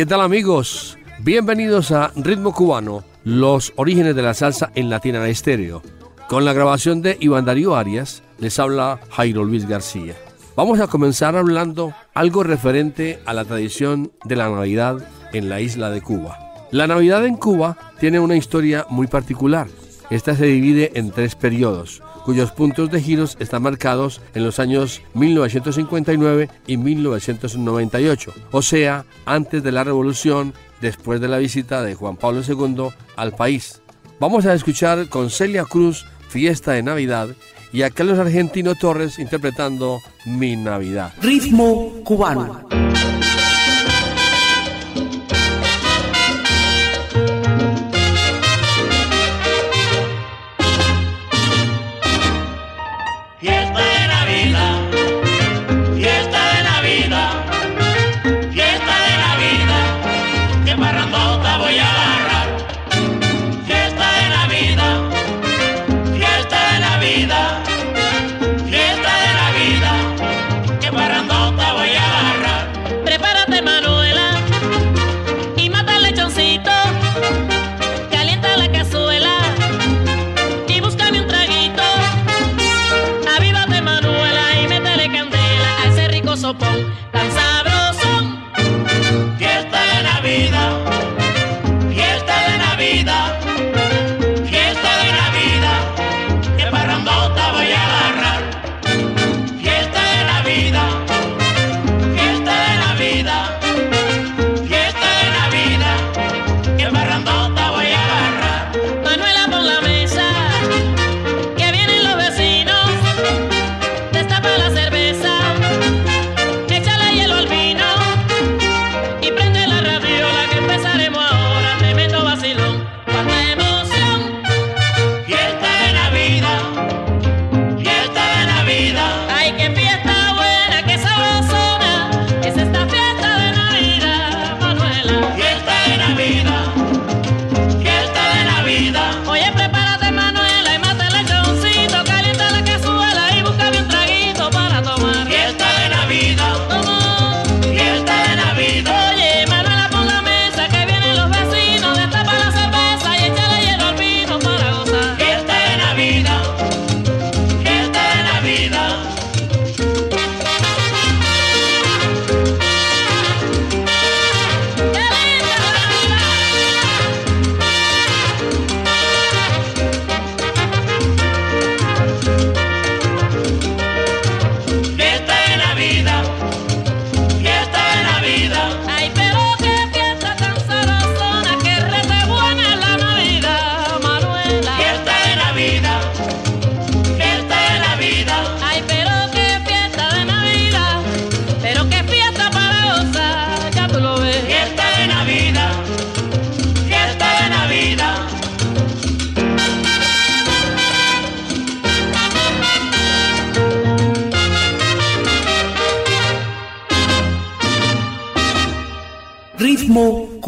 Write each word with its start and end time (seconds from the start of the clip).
¿Qué 0.00 0.06
tal 0.06 0.22
amigos? 0.22 0.96
Bienvenidos 1.18 1.92
a 1.92 2.10
Ritmo 2.16 2.54
Cubano, 2.54 3.04
los 3.22 3.74
orígenes 3.76 4.16
de 4.16 4.22
la 4.22 4.32
salsa 4.32 4.72
en 4.74 4.88
Latina 4.88 5.28
Estéreo. 5.28 5.82
Con 6.26 6.46
la 6.46 6.54
grabación 6.54 7.02
de 7.02 7.18
Iván 7.20 7.44
Darío 7.44 7.76
Arias, 7.76 8.22
les 8.38 8.58
habla 8.58 8.98
Jairo 9.10 9.44
Luis 9.44 9.68
García. 9.68 10.14
Vamos 10.56 10.80
a 10.80 10.86
comenzar 10.86 11.36
hablando 11.36 11.92
algo 12.14 12.42
referente 12.42 13.18
a 13.26 13.34
la 13.34 13.44
tradición 13.44 14.10
de 14.24 14.36
la 14.36 14.48
Navidad 14.48 15.06
en 15.34 15.50
la 15.50 15.60
isla 15.60 15.90
de 15.90 16.00
Cuba. 16.00 16.38
La 16.70 16.86
Navidad 16.86 17.26
en 17.26 17.36
Cuba 17.36 17.76
tiene 17.98 18.20
una 18.20 18.36
historia 18.36 18.86
muy 18.88 19.06
particular. 19.06 19.68
Esta 20.08 20.34
se 20.34 20.46
divide 20.46 20.92
en 20.94 21.10
tres 21.10 21.34
periodos 21.34 22.02
cuyos 22.24 22.52
puntos 22.52 22.90
de 22.90 23.00
giros 23.00 23.36
están 23.40 23.62
marcados 23.62 24.20
en 24.34 24.44
los 24.44 24.58
años 24.58 25.02
1959 25.14 26.48
y 26.66 26.76
1998, 26.76 28.32
o 28.50 28.62
sea, 28.62 29.04
antes 29.26 29.62
de 29.62 29.72
la 29.72 29.84
revolución, 29.84 30.54
después 30.80 31.20
de 31.20 31.28
la 31.28 31.38
visita 31.38 31.82
de 31.82 31.94
Juan 31.94 32.16
Pablo 32.16 32.42
II 32.46 32.88
al 33.16 33.32
país. 33.32 33.82
Vamos 34.18 34.46
a 34.46 34.54
escuchar 34.54 35.08
con 35.08 35.30
Celia 35.30 35.64
Cruz 35.64 36.06
Fiesta 36.28 36.72
de 36.72 36.82
Navidad 36.82 37.28
y 37.72 37.82
a 37.82 37.90
Carlos 37.90 38.18
Argentino 38.18 38.74
Torres 38.74 39.18
interpretando 39.18 40.00
Mi 40.26 40.56
Navidad. 40.56 41.12
Ritmo 41.20 42.02
cubano. 42.04 42.66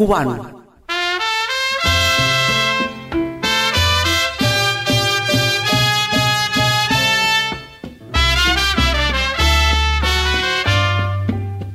Cubano. 0.05 0.35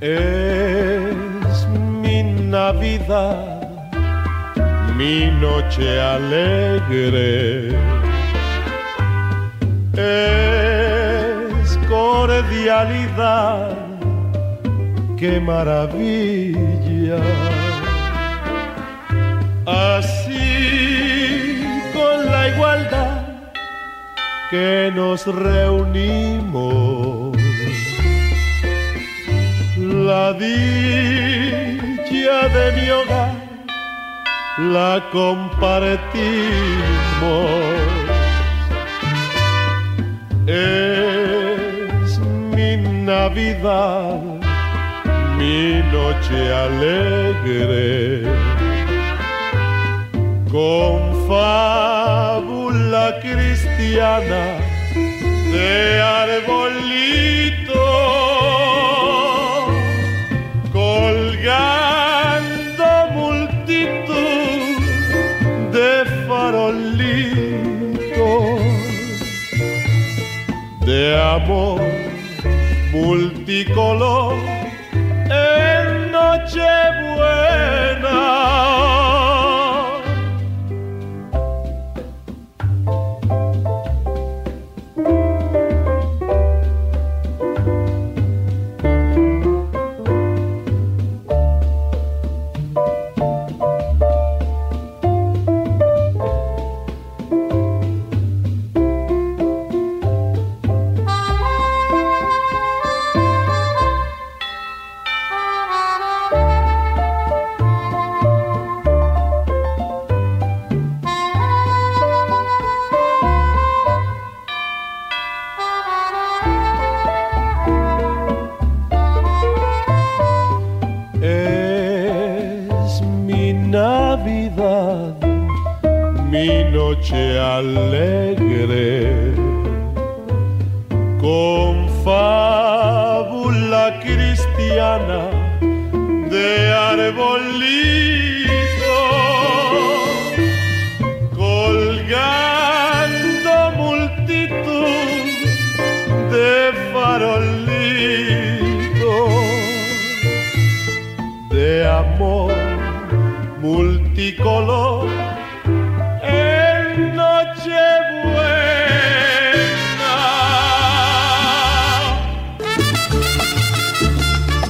Es 0.00 1.66
mi 2.02 2.22
Navidad, 2.22 3.90
mi 4.96 5.30
noche 5.40 6.00
alegre. 6.00 7.70
Es 9.94 11.78
cordialidad, 11.88 13.76
qué 15.16 15.40
maravilla 15.40 17.18
Así 19.70 21.60
con 21.92 22.24
la 22.26 22.48
igualdad 22.48 23.26
que 24.50 24.90
nos 24.94 25.26
reunimos, 25.26 27.36
la 29.76 30.32
dicha 30.32 30.48
de 32.56 32.72
mi 32.76 32.88
hogar 32.90 33.34
la 34.58 35.04
compartimos. 35.12 35.88
Navidad, 43.08 44.20
mi 45.38 45.80
noche 45.90 46.52
alegre, 46.52 48.22
con 50.50 51.28
fábula 51.28 53.18
cristiana 53.20 54.56
de 55.52 56.00
arbolito, 56.00 57.84
colgando 60.72 61.90
multitud 63.12 64.80
de 65.72 65.90
farolitos 66.26 67.68
de 70.86 71.00
amor 71.20 71.80
multicolor 72.92 74.47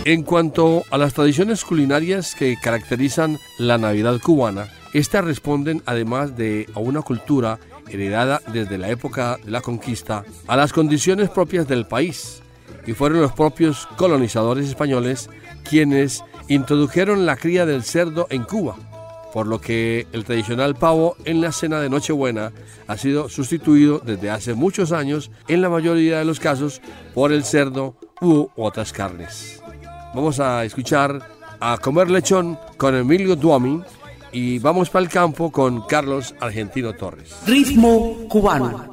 En 0.08 0.22
cuanto 0.22 0.84
a 0.90 0.96
las 0.96 1.12
tradiciones 1.12 1.66
culinarias 1.66 2.34
que 2.34 2.56
caracterizan 2.56 3.38
la 3.58 3.76
Navidad 3.76 4.18
cubana, 4.22 4.68
estas 4.94 5.22
responden 5.22 5.82
además 5.84 6.34
de 6.34 6.66
a 6.74 6.80
una 6.80 7.02
cultura 7.02 7.58
heredada 7.90 8.40
desde 8.50 8.78
la 8.78 8.88
época 8.88 9.38
de 9.44 9.50
la 9.50 9.60
conquista 9.60 10.24
a 10.46 10.56
las 10.56 10.72
condiciones 10.72 11.28
propias 11.28 11.68
del 11.68 11.86
país 11.86 12.40
y 12.86 12.94
fueron 12.94 13.20
los 13.20 13.32
propios 13.32 13.86
colonizadores 13.98 14.66
españoles 14.66 15.28
quienes 15.68 16.24
introdujeron 16.48 17.26
la 17.26 17.36
cría 17.36 17.66
del 17.66 17.82
cerdo 17.82 18.28
en 18.30 18.44
Cuba, 18.44 18.76
por 19.34 19.46
lo 19.46 19.60
que 19.60 20.06
el 20.14 20.24
tradicional 20.24 20.74
pavo 20.74 21.16
en 21.26 21.42
la 21.42 21.52
cena 21.52 21.80
de 21.80 21.90
Nochebuena 21.90 22.52
ha 22.86 22.96
sido 22.96 23.28
sustituido 23.28 24.00
desde 24.02 24.30
hace 24.30 24.54
muchos 24.54 24.90
años 24.90 25.30
en 25.48 25.60
la 25.60 25.68
mayoría 25.68 26.18
de 26.18 26.24
los 26.24 26.40
casos 26.40 26.80
por 27.12 27.30
el 27.30 27.44
cerdo 27.44 27.94
u 28.22 28.48
otras 28.56 28.94
carnes. 28.94 29.57
Vamos 30.14 30.40
a 30.40 30.64
escuchar 30.64 31.20
a 31.60 31.78
Comer 31.78 32.10
Lechón 32.10 32.58
con 32.76 32.94
Emilio 32.94 33.36
Duomi 33.36 33.82
y 34.32 34.58
vamos 34.58 34.90
para 34.90 35.04
el 35.04 35.10
campo 35.10 35.50
con 35.50 35.82
Carlos 35.82 36.34
Argentino 36.40 36.94
Torres. 36.94 37.36
Ritmo 37.46 38.26
cubano. 38.28 38.90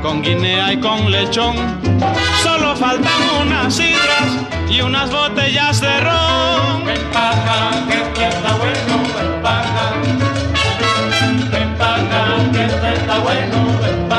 Con 0.00 0.22
guinea 0.22 0.72
y 0.72 0.80
con 0.80 1.10
lechón. 1.10 1.56
Solo 2.42 2.74
faltan 2.74 3.12
unas 3.42 3.74
sidras 3.74 4.46
y 4.70 4.80
unas 4.80 5.10
botellas 5.10 5.78
de 5.82 6.00
ron. 6.00 6.88
Empaca, 6.88 7.86
que 8.14 8.28
está 8.28 8.54
bueno, 8.54 8.94
empaca. 9.20 9.92
Empaca, 11.52 12.50
que 12.50 12.64
está 12.64 13.18
bueno, 13.18 13.58
empaca. 13.84 13.96
Empaca, 13.98 14.15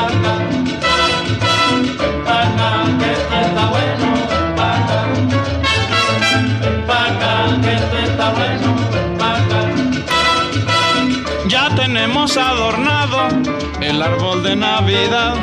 Tenemos 12.28 12.52
adornado 12.52 13.28
el 13.80 14.02
árbol 14.02 14.42
de 14.42 14.54
Navidad 14.54 15.34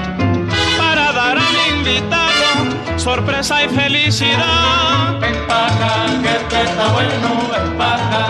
para 0.77 1.12
dar 1.13 1.38
al 1.38 1.77
invitado 1.77 3.00
sorpresa 3.00 3.63
y 3.63 3.70
felicidad. 3.70 5.15
Empaca, 5.24 6.22
que 6.22 6.30
este 6.30 6.62
está 6.62 6.88
bueno, 6.89 7.50
empaca. 7.65 8.27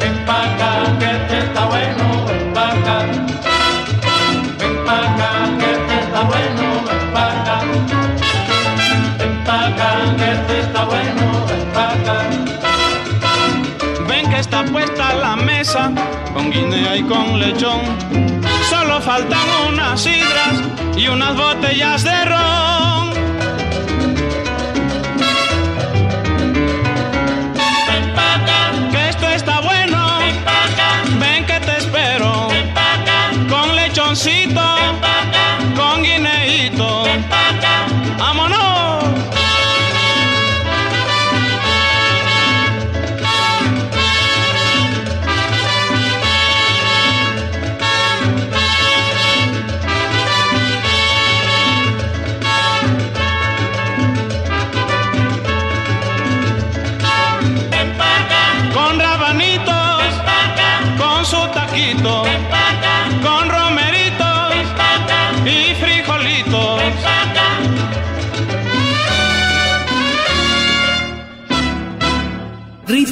Empaca, 0.00 0.98
que 0.98 1.04
este 1.04 1.38
está 1.38 1.66
bueno, 1.66 2.30
empaca. 2.30 3.04
Empaca, 4.60 5.30
que 5.58 5.70
este 5.70 6.00
está 6.00 6.20
bueno, 6.22 6.84
empaca. 7.00 7.60
Empaca, 9.20 10.16
que 10.16 10.32
este 10.32 10.60
está 10.60 10.84
bueno, 10.84 11.46
empaca. 11.60 12.14
Ven 14.08 14.28
que 14.30 14.38
está 14.40 14.64
puesta 14.64 15.14
la 15.14 15.36
mesa 15.36 15.92
con 16.38 16.50
guinea 16.52 16.96
y 16.96 17.02
con 17.02 17.40
lechón 17.40 17.80
faltan 19.00 19.48
unas 19.68 20.00
sidras 20.00 20.62
y 20.96 21.08
unas 21.08 21.36
botellas 21.36 22.04
de 22.04 22.24
ron. 22.24 22.97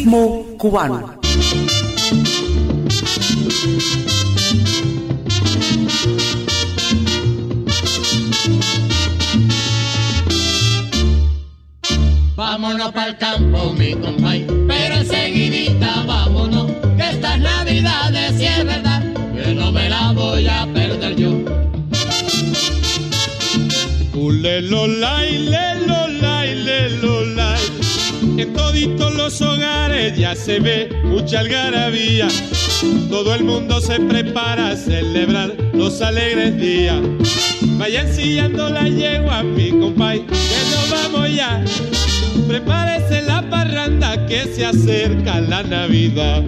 Ritmo 0.07 0.47
cubano. 0.57 1.19
Vámonos 12.37 12.93
para 12.93 13.09
el 13.09 13.17
campo, 13.19 13.73
mi 13.73 13.95
compay, 13.95 14.47
pero 14.69 14.95
enseguidita 14.95 16.05
vámonos, 16.07 16.71
que 16.97 17.11
estas 17.11 17.41
navidades 17.41 18.39
si 18.39 18.45
es 18.45 18.65
verdad, 18.65 19.03
que 19.35 19.55
no 19.55 19.73
me 19.73 19.89
la 19.89 20.13
voy 20.13 20.47
a 20.47 20.69
perder 20.73 21.17
yo. 21.17 21.31
Ulelolay, 24.15 25.39
lelolay, 25.51 26.55
lelolay. 26.55 27.63
En 28.39 28.53
toditos 28.53 29.15
los 29.15 29.41
hogares 29.41 29.56
ya 30.17 30.35
se 30.35 30.61
ve 30.61 30.88
mucha 31.05 31.41
algarabía. 31.41 32.29
Todo 33.09 33.35
el 33.35 33.45
mundo 33.45 33.81
se 33.81 33.99
prepara 33.99 34.71
a 34.71 34.76
celebrar 34.76 35.55
los 35.73 36.03
alegres 36.03 36.59
días. 36.59 37.00
Vayan 37.79 38.12
sillando 38.12 38.69
la 38.69 38.88
yegua, 38.88 39.43
mi 39.43 39.71
compay, 39.71 40.21
que 40.26 40.61
nos 40.71 40.91
vamos 40.91 41.35
ya. 41.35 41.65
Prepárese 42.47 43.23
la 43.23 43.49
parranda 43.49 44.26
que 44.26 44.45
se 44.45 44.67
acerca 44.67 45.41
la 45.41 45.62
Navidad. 45.62 46.43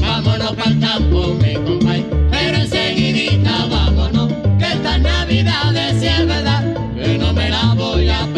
Vámonos 0.00 0.52
para 0.52 0.70
el 0.70 0.78
campo, 0.80 1.34
mi 1.34 1.54
compay, 1.54 2.06
pero 2.30 2.56
enseguidita 2.56 3.66
vámonos, 3.66 4.32
que 4.58 4.64
estas 4.64 5.00
navidades 5.00 6.00
si 6.00 6.06
es 6.06 6.26
verdad, 6.26 6.64
que 6.94 7.18
no 7.18 7.32
me 7.32 7.50
la 7.50 7.74
voy 7.74 8.08
a 8.08 8.20
perder 8.26 8.37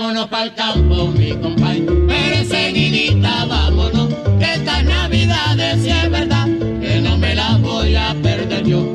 Vámonos 0.00 0.28
para 0.28 0.44
el 0.44 0.54
campo, 0.54 1.08
mi 1.08 1.32
compay, 1.32 1.84
pero 2.08 2.36
enseguidita 2.36 3.44
vámonos, 3.44 4.08
que 4.38 4.54
estas 4.54 4.82
navidades 4.84 5.82
si 5.82 5.90
es 5.90 6.10
verdad, 6.10 6.46
que 6.80 7.02
no 7.02 7.18
me 7.18 7.34
las 7.34 7.60
voy 7.60 7.96
a 7.96 8.16
perder 8.22 8.64
yo. 8.64 8.90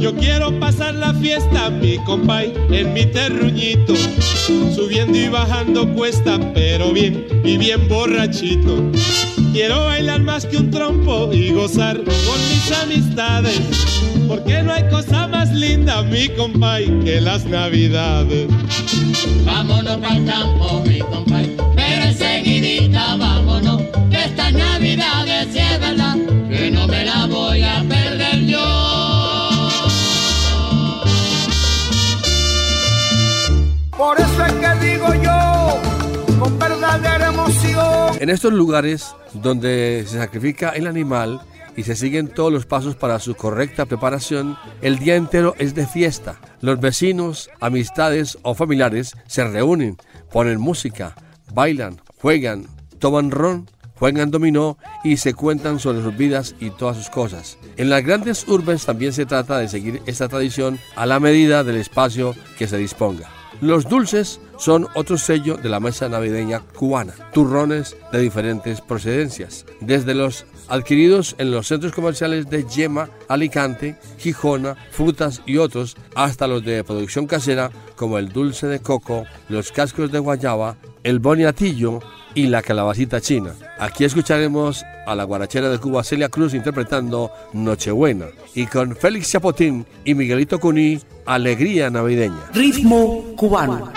Yo 0.00 0.16
quiero 0.16 0.58
pasar 0.58 0.94
la 0.94 1.12
fiesta, 1.12 1.68
mi 1.68 1.98
compay, 1.98 2.54
en 2.70 2.94
mi 2.94 3.04
terruñito. 3.04 3.94
Subiendo 4.74 5.18
y 5.18 5.28
bajando 5.28 5.86
cuesta, 5.92 6.40
pero 6.54 6.92
bien 6.94 7.26
y 7.44 7.58
bien 7.58 7.86
borrachito. 7.86 8.90
Quiero 9.58 9.86
bailar 9.86 10.20
más 10.20 10.46
que 10.46 10.56
un 10.56 10.70
trompo 10.70 11.32
y 11.32 11.50
gozar 11.50 11.96
con 11.96 12.40
mis 12.48 12.70
amistades. 12.80 13.60
Porque 14.28 14.62
no 14.62 14.72
hay 14.72 14.88
cosa 14.88 15.26
más 15.26 15.52
linda, 15.52 16.00
mi 16.04 16.28
compay, 16.28 16.86
que 17.00 17.20
las 17.20 17.44
navidades. 17.44 18.46
Vámonos 19.44 19.96
para 19.96 20.16
el 20.16 20.24
campo, 20.26 20.84
mi 20.86 21.00
compay, 21.00 21.56
pero 21.74 22.04
enseguidita 22.04 23.16
vámonos, 23.16 23.82
que 24.08 24.26
estas 24.26 24.52
navidades 24.52 25.48
si 25.52 25.58
es 25.58 25.80
verdad, 25.80 26.16
que 26.48 26.70
no 26.70 26.86
me 26.86 27.04
la 27.04 27.26
voy 27.26 27.60
a 27.64 27.82
perder 27.82 28.46
yo. 28.46 29.68
Por 33.96 34.20
eso 34.20 34.46
es 34.46 34.52
que 34.52 34.86
digo 34.86 35.14
yo, 35.14 35.57
verdadera 36.58 37.28
emoción. 37.28 38.16
En 38.20 38.30
estos 38.30 38.52
lugares 38.52 39.14
donde 39.32 40.04
se 40.06 40.18
sacrifica 40.18 40.70
el 40.70 40.86
animal 40.86 41.40
y 41.76 41.84
se 41.84 41.94
siguen 41.94 42.28
todos 42.28 42.52
los 42.52 42.66
pasos 42.66 42.96
para 42.96 43.20
su 43.20 43.34
correcta 43.34 43.86
preparación, 43.86 44.56
el 44.82 44.98
día 44.98 45.16
entero 45.16 45.54
es 45.58 45.74
de 45.74 45.86
fiesta. 45.86 46.40
Los 46.60 46.80
vecinos, 46.80 47.50
amistades 47.60 48.38
o 48.42 48.54
familiares 48.54 49.14
se 49.26 49.44
reúnen, 49.44 49.96
ponen 50.32 50.60
música, 50.60 51.14
bailan, 51.54 52.00
juegan, 52.20 52.66
toman 52.98 53.30
ron, 53.30 53.70
juegan 53.94 54.30
dominó 54.30 54.78
y 55.04 55.16
se 55.18 55.34
cuentan 55.34 55.78
sobre 55.78 56.02
sus 56.02 56.16
vidas 56.16 56.54
y 56.60 56.70
todas 56.70 56.96
sus 56.96 57.10
cosas. 57.10 57.58
En 57.76 57.90
las 57.90 58.04
grandes 58.04 58.46
urbes 58.48 58.86
también 58.86 59.12
se 59.12 59.26
trata 59.26 59.58
de 59.58 59.68
seguir 59.68 60.02
esta 60.06 60.28
tradición 60.28 60.78
a 60.96 61.06
la 61.06 61.20
medida 61.20 61.64
del 61.64 61.76
espacio 61.76 62.34
que 62.58 62.66
se 62.66 62.76
disponga. 62.76 63.28
Los 63.60 63.88
dulces 63.88 64.40
son 64.58 64.86
otro 64.94 65.16
sello 65.16 65.56
de 65.56 65.68
la 65.68 65.80
mesa 65.80 66.08
navideña 66.08 66.60
cubana. 66.60 67.14
Turrones 67.32 67.96
de 68.12 68.20
diferentes 68.20 68.80
procedencias, 68.80 69.64
desde 69.80 70.14
los 70.14 70.44
adquiridos 70.68 71.34
en 71.38 71.50
los 71.50 71.66
centros 71.68 71.92
comerciales 71.92 72.50
de 72.50 72.64
Yema, 72.64 73.08
Alicante, 73.28 73.96
Gijona, 74.18 74.76
Frutas 74.90 75.42
y 75.46 75.56
otros, 75.56 75.96
hasta 76.14 76.46
los 76.46 76.64
de 76.64 76.84
producción 76.84 77.26
casera 77.26 77.70
como 77.96 78.18
el 78.18 78.28
dulce 78.28 78.66
de 78.66 78.80
coco, 78.80 79.24
los 79.48 79.72
cascos 79.72 80.12
de 80.12 80.18
guayaba, 80.18 80.76
el 81.02 81.20
boniatillo 81.20 82.00
y 82.34 82.46
la 82.46 82.62
calabacita 82.62 83.20
china. 83.20 83.54
Aquí 83.78 84.04
escucharemos 84.04 84.84
a 85.06 85.14
la 85.14 85.24
guarachera 85.24 85.70
de 85.70 85.78
Cuba 85.78 86.04
Celia 86.04 86.28
Cruz 86.28 86.54
interpretando 86.54 87.32
Nochebuena 87.52 88.26
y 88.54 88.66
con 88.66 88.94
Félix 88.94 89.30
Chapotín 89.30 89.86
y 90.04 90.14
Miguelito 90.14 90.60
Cuní, 90.60 91.00
Alegría 91.24 91.90
Navideña. 91.90 92.50
Ritmo 92.52 93.24
cubano. 93.36 93.92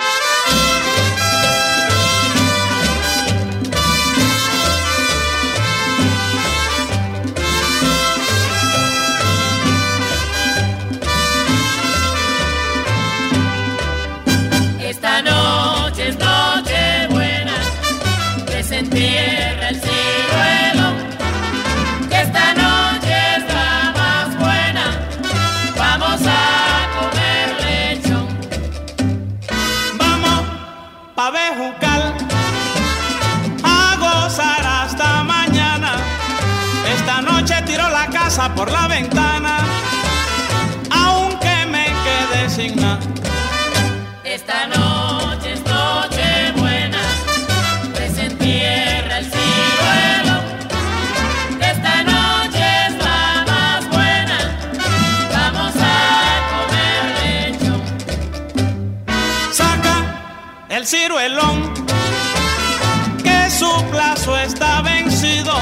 Que 63.22 63.50
su 63.50 63.70
plazo 63.92 64.36
está 64.36 64.82
vencido. 64.82 65.52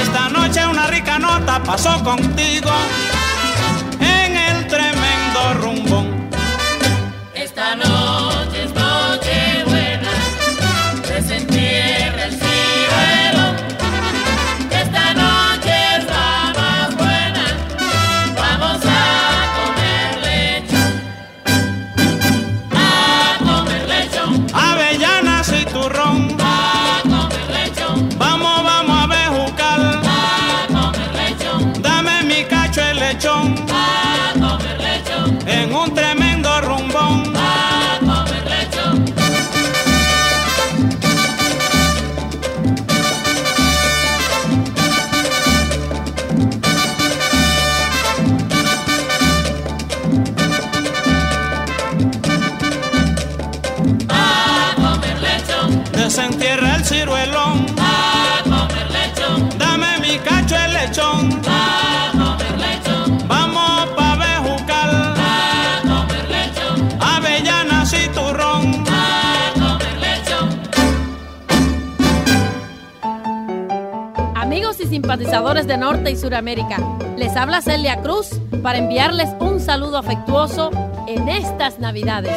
Esta 0.00 0.28
noche 0.28 0.64
una 0.64 0.86
rica 0.86 1.18
nota 1.18 1.60
pasó 1.64 2.00
contigo 2.04 2.70
de 75.10 75.76
Norte 75.76 76.12
y 76.12 76.16
Suramérica, 76.16 76.76
les 77.16 77.34
habla 77.34 77.60
Celia 77.60 78.00
Cruz 78.00 78.28
para 78.62 78.78
enviarles 78.78 79.28
un 79.40 79.58
saludo 79.58 79.98
afectuoso 79.98 80.70
en 81.08 81.28
estas 81.28 81.80
Navidades. 81.80 82.32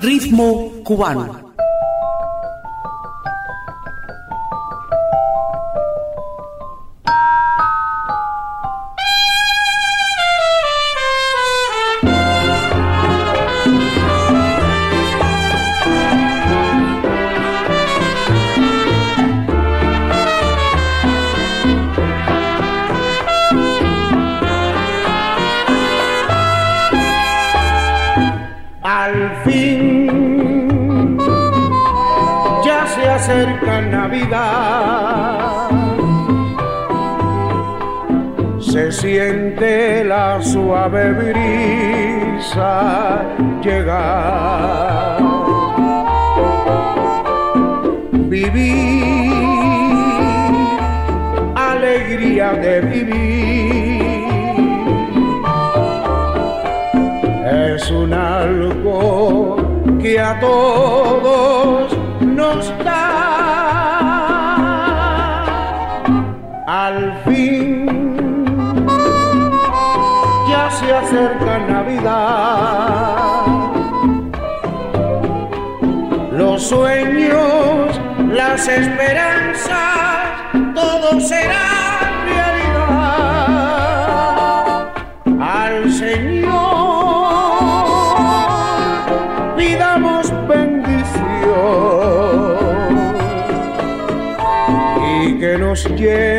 Ritmo 0.00 0.70
cubano. 0.84 1.47
Suave 40.88 41.12
brisa 41.12 42.74
llegar. 43.62 45.18
Vivir, 48.12 49.32
alegría 51.56 52.52
de 52.52 52.80
vivir 52.80 54.02
es 57.74 57.90
un 57.90 58.12
algo 58.12 59.56
que 60.00 60.20
a 60.20 60.40
todos 60.40 61.96
nos 62.20 62.68
da. 62.84 63.17
Sueños, 76.68 77.98
las 78.30 78.68
esperanzas, 78.68 79.72
todo 80.74 81.18
será 81.18 81.98
realidad. 82.26 82.98
Al 85.40 85.90
Señor 85.90 86.48
pidamos 89.56 90.30
bendición 90.46 90.98
y 95.24 95.38
que 95.38 95.56
nos 95.56 95.86
llene 95.96 96.37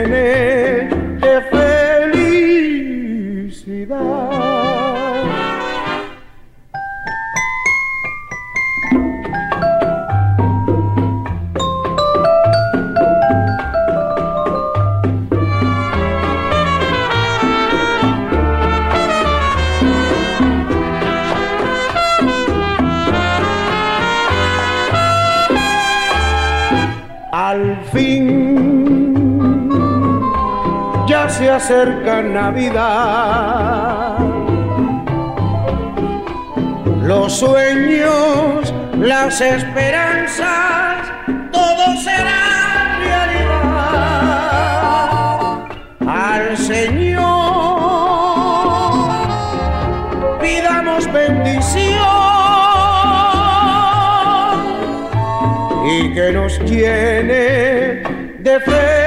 acerca 31.70 32.24
Navidad. 32.24 34.18
Los 37.04 37.34
sueños, 37.34 38.74
las 38.98 39.40
esperanzas, 39.40 41.08
todo 41.52 41.96
será 42.04 42.98
realidad. 43.04 43.60
Al 46.08 46.58
Señor 46.58 47.20
pidamos 50.42 51.06
bendición 51.14 52.00
y 55.86 56.14
que 56.16 56.32
nos 56.32 56.58
llene 56.62 58.02
de 58.40 58.60
felicidad. 58.60 58.99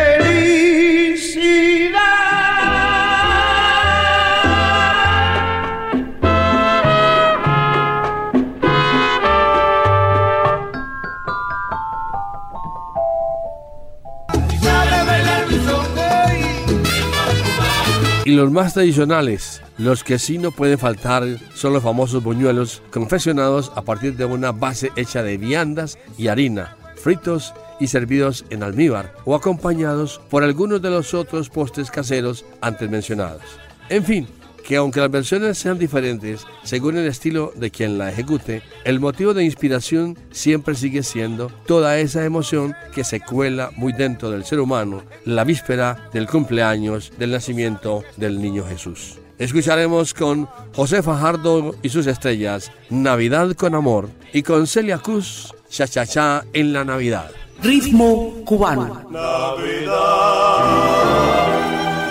Y 18.33 18.35
los 18.35 18.51
más 18.51 18.73
tradicionales, 18.73 19.61
los 19.77 20.03
que 20.03 20.19
sí 20.19 20.39
no 20.39 20.53
pueden 20.53 20.79
faltar, 20.79 21.23
son 21.55 21.75
los 21.75 21.83
famosos 21.83 22.25
buñuelos 22.25 22.81
confeccionados 22.91 23.71
a 23.77 23.83
partir 23.83 24.17
de 24.17 24.25
una 24.25 24.53
base 24.53 24.91
hecha 24.97 25.23
de 25.23 25.37
viandas 25.37 25.99
y 26.17 26.29
harina, 26.29 26.75
fritos 26.97 27.53
y 27.79 27.89
servidos 27.89 28.47
en 28.49 28.63
almíbar 28.63 29.13
o 29.27 29.35
acompañados 29.35 30.19
por 30.31 30.45
algunos 30.45 30.81
de 30.81 30.89
los 30.89 31.13
otros 31.13 31.51
postres 31.51 31.91
caseros 31.91 32.47
antes 32.63 32.89
mencionados. 32.89 33.43
En 33.91 34.03
fin, 34.03 34.27
que 34.63 34.77
aunque 34.77 35.01
las 35.01 35.11
versiones 35.11 35.59
sean 35.59 35.79
diferentes 35.79 36.47
según 36.63 36.97
el 36.97 37.07
estilo 37.07 37.53
de 37.57 37.71
quien 37.71 37.99
la 37.99 38.11
ejecute, 38.11 38.63
el 38.85 39.01
motivo 39.01 39.35
de 39.35 39.45
inspiración 39.45 40.19
siempre 40.31 40.75
sigue 40.75 41.03
siendo 41.03 41.49
toda 41.67 41.99
esa 41.99 42.25
emoción 42.25 42.75
que 42.95 43.05
se 43.05 43.21
cuela 43.21 43.71
muy 43.77 43.93
dentro 43.93 44.31
del 44.31 44.45
ser 44.45 44.61
humano 44.61 45.03
la 45.25 45.45
víspera 45.45 46.09
del 46.13 46.27
cumpleaños 46.27 47.13
del 47.19 47.33
nacimiento 47.33 48.05
del 48.17 48.41
niño 48.41 48.65
Jesús. 48.65 49.19
Escucharemos 49.39 50.15
con 50.15 50.49
José 50.75 51.03
Fajardo 51.03 51.75
y 51.83 51.89
sus 51.89 52.07
estrellas 52.07 52.71
Navidad 52.91 53.55
con 53.55 53.75
Amor 53.75 54.09
y 54.33 54.43
con 54.43 54.67
Celia 54.67 54.99
Cruz 54.99 55.53
Cha 55.69 55.89
Cha 55.89 56.07
Cha 56.07 56.45
en 56.53 56.73
la 56.73 56.85
Navidad. 56.85 57.31
Ritmo 57.63 58.43
cubano. 58.45 59.07
Navidad. 59.11 59.93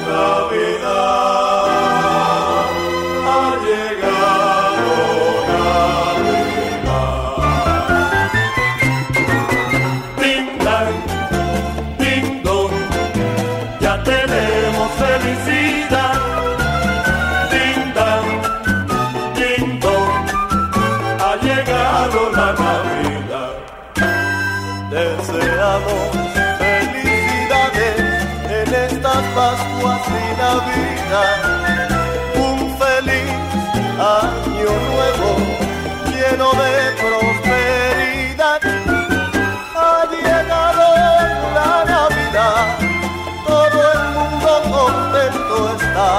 Navidad. 0.08 0.61
Un 31.14 32.78
feliz 32.80 33.32
año 34.00 34.72
nuevo 34.92 35.30
lleno 36.08 36.48
de 36.54 36.72
prosperidad. 37.02 38.62
Ha 39.76 40.08
llegado 40.10 40.86
la 41.54 41.84
Navidad, 41.84 42.64
todo 43.46 43.80
el 43.92 44.04
mundo 44.16 44.52
contento 44.72 45.56
está. 45.76 46.10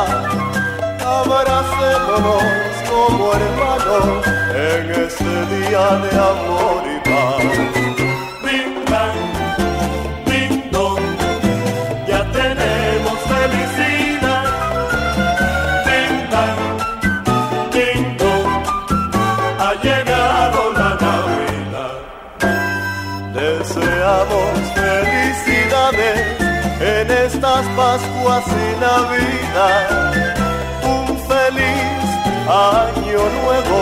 Abracémonos 1.21 2.45
como 2.91 3.33
hermanos 3.33 4.27
en 4.55 4.91
este 4.91 5.33
día 5.57 5.85
de 6.03 6.11
amor 6.19 6.83
y 6.85 7.09
paz. 7.09 7.92
así 28.37 28.67
Navidad, 28.81 29.89
un 30.95 31.07
feliz 31.29 32.05
año 32.49 33.21
nuevo 33.41 33.79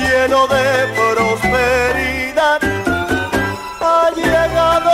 lleno 0.00 0.40
de 0.54 0.66
prosperidad. 0.98 2.60
Ha 3.80 4.10
llegado 4.20 4.90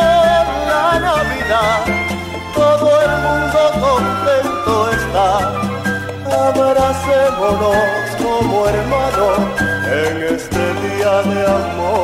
la 0.71 0.89
Navidad, 1.09 1.81
todo 2.55 2.89
el 3.07 3.13
mundo 3.27 3.61
contento 3.87 4.73
está. 4.99 5.31
Abracémonos 6.49 8.03
como 8.23 8.57
hermanos 8.69 9.39
en 10.01 10.15
este 10.35 10.63
día 10.85 11.15
de 11.31 11.41
amor. 11.59 12.04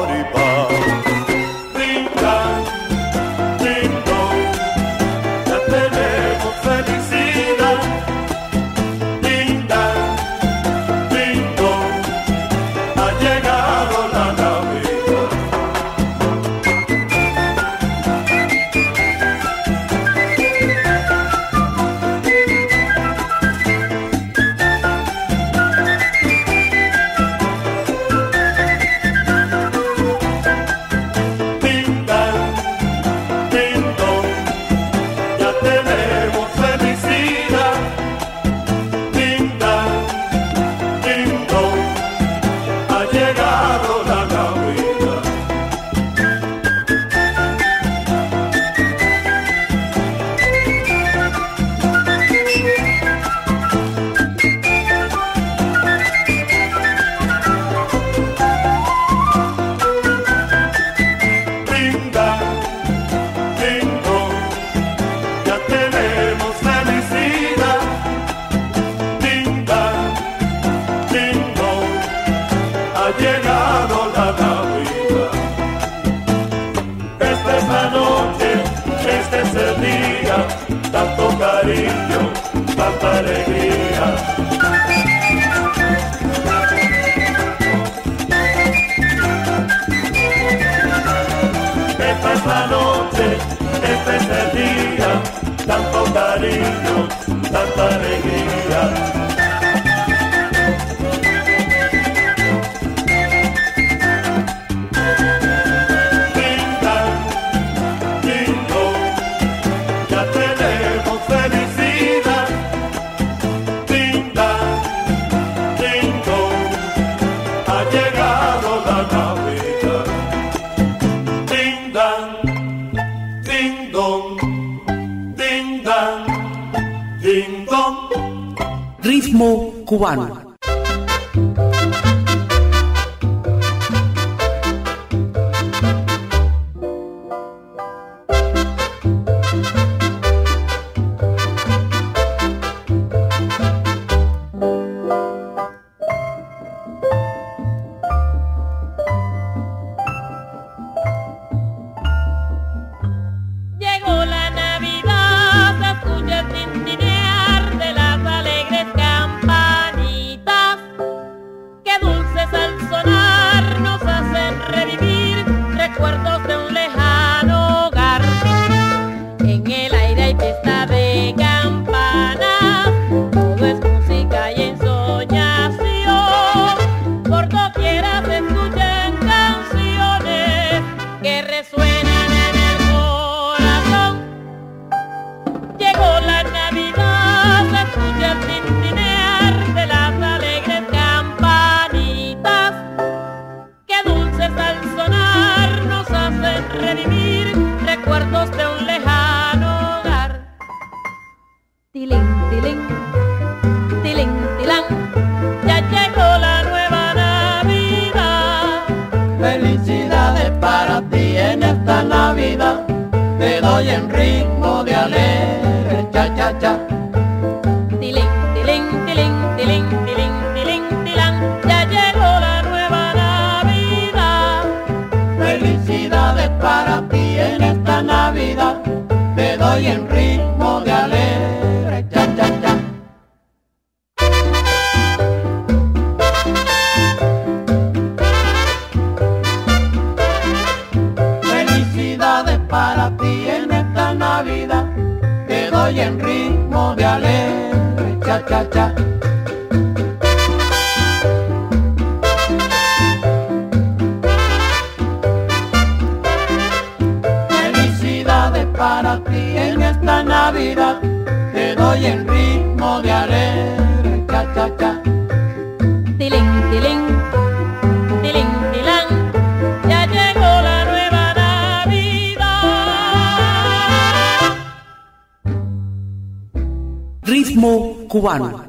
Cubano. 277.61 278.64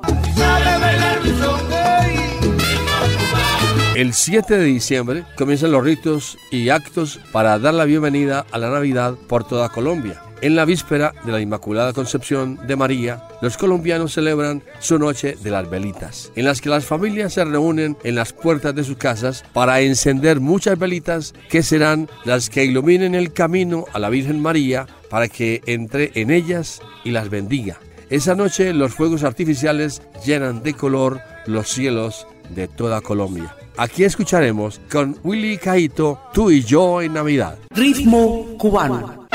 El 3.95 4.13
7 4.13 4.57
de 4.57 4.65
diciembre 4.65 5.23
comienzan 5.37 5.71
los 5.71 5.81
ritos 5.81 6.37
y 6.51 6.67
actos 6.67 7.21
para 7.31 7.57
dar 7.57 7.73
la 7.73 7.85
bienvenida 7.85 8.45
a 8.51 8.57
la 8.57 8.69
Navidad 8.69 9.15
por 9.29 9.45
toda 9.45 9.69
Colombia. 9.69 10.21
En 10.41 10.57
la 10.57 10.65
víspera 10.65 11.13
de 11.23 11.31
la 11.31 11.39
Inmaculada 11.39 11.93
Concepción 11.93 12.59
de 12.67 12.75
María, 12.75 13.23
los 13.41 13.55
colombianos 13.55 14.11
celebran 14.11 14.61
su 14.79 14.99
noche 14.99 15.37
de 15.41 15.51
las 15.51 15.69
velitas, 15.69 16.33
en 16.35 16.43
las 16.43 16.59
que 16.59 16.69
las 16.69 16.83
familias 16.83 17.33
se 17.33 17.45
reúnen 17.45 17.95
en 18.03 18.15
las 18.15 18.33
puertas 18.33 18.75
de 18.75 18.83
sus 18.83 18.97
casas 18.97 19.45
para 19.53 19.79
encender 19.79 20.41
muchas 20.41 20.77
velitas 20.77 21.33
que 21.49 21.63
serán 21.63 22.09
las 22.25 22.49
que 22.49 22.65
iluminen 22.65 23.15
el 23.15 23.31
camino 23.31 23.85
a 23.93 23.99
la 23.99 24.09
Virgen 24.09 24.41
María 24.41 24.85
para 25.09 25.29
que 25.29 25.61
entre 25.65 26.11
en 26.15 26.29
ellas 26.29 26.81
y 27.05 27.11
las 27.11 27.29
bendiga. 27.29 27.79
Esa 28.11 28.35
noche 28.35 28.73
los 28.73 28.93
fuegos 28.93 29.23
artificiales 29.23 30.01
llenan 30.25 30.63
de 30.63 30.73
color 30.73 31.21
los 31.45 31.69
cielos 31.69 32.27
de 32.49 32.67
toda 32.67 32.99
Colombia. 32.99 33.55
Aquí 33.77 34.03
escucharemos 34.03 34.81
con 34.91 35.17
Willy 35.23 35.57
Caito, 35.57 36.19
tú 36.33 36.51
y 36.51 36.61
yo 36.61 37.01
en 37.01 37.13
Navidad. 37.13 37.57
Ritmo 37.69 38.47
cubano. 38.57 39.27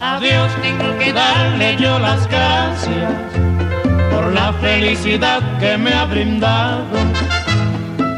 A 0.00 0.20
Dios 0.20 0.52
tengo 0.60 0.98
que 0.98 1.14
yo 1.78 1.98
las 1.98 2.26
gracias 2.28 3.12
por 4.10 4.32
la 4.32 4.52
felicidad 4.54 5.40
que 5.60 5.76
me 5.78 5.92
ha 5.92 6.04
brindado. 6.04 6.98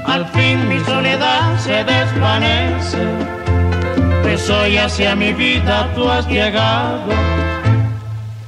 Al 0.06 0.26
fin 0.28 0.68
mi 0.68 0.80
soledad 0.84 1.58
se 1.58 1.84
desvanece, 1.84 3.04
pues 4.22 4.48
hoy 4.48 4.76
hacia 4.78 5.14
mi 5.14 5.32
vida 5.32 5.88
tú 5.94 6.08
has 6.08 6.26
llegado. 6.26 7.12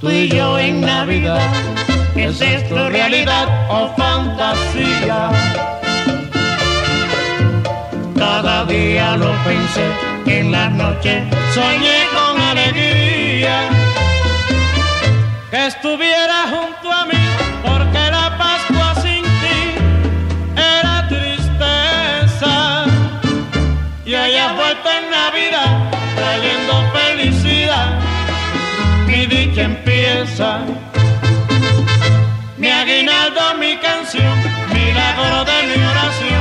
Tú 0.01 0.11
y 0.11 0.29
yo 0.29 0.59
en 0.59 0.81
Navidad, 0.81 1.51
¿es 2.15 2.41
esto 2.41 2.89
realidad 2.89 3.47
o 3.69 3.89
fantasía? 3.97 5.31
Cada 8.17 8.65
día 8.65 9.17
lo 9.17 9.33
pensé, 9.45 9.87
en 10.27 10.53
la 10.53 10.69
noche 10.69 11.23
soñé 11.55 11.99
con 12.15 12.41
alegría 12.41 13.86
que 15.51 15.67
estuviera 15.67 16.49
junto 16.51 16.93
a 16.93 17.07
mí, 17.07 17.25
porque 17.63 18.11
la 18.11 18.37
Pascua 18.37 18.95
sin 19.03 19.23
ti 19.23 19.61
era 20.57 21.07
tristeza. 21.09 22.85
Y 24.05 24.15
hoy 24.15 24.37
has 24.37 24.57
vuelto 24.57 24.89
en 24.91 25.11
Navidad, 25.11 25.91
trayendo 26.17 26.93
felicidad, 26.93 27.89
mi 29.07 29.27
dicha 29.27 29.63
empieza. 29.63 30.61
Mi 32.57 32.69
aguinaldo, 32.69 33.55
mi 33.59 33.77
canción, 33.77 34.37
milagro 34.73 35.45
de 35.45 35.63
mi 35.69 35.85
oración, 35.85 36.36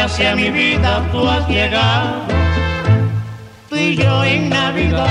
hacia 0.00 0.34
mi 0.34 0.50
vida 0.50 1.06
tú 1.12 1.28
has 1.28 1.46
llegado. 1.48 2.22
Tú 3.68 3.76
y 3.76 3.96
yo 3.96 4.24
en 4.24 4.48
Navidad, 4.48 5.08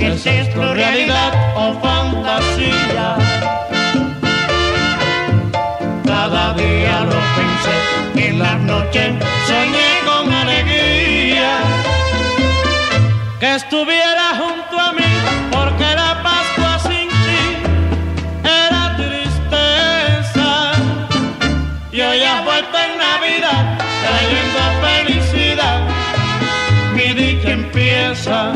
¿es 0.00 0.26
esto 0.26 0.74
realidad 0.74 1.32
o 1.54 1.74
fantasía? 1.80 3.16
Cada 6.04 6.54
día 6.54 7.00
lo 7.10 7.18
pensé, 7.36 8.28
en 8.28 8.38
las 8.38 8.58
noches 8.60 9.12
soñé 9.46 9.90
con 10.06 10.32
alegría 10.32 11.58
que 13.38 13.54
estuviera 13.54 14.26
junto 14.38 14.65
empieza. 28.26 28.52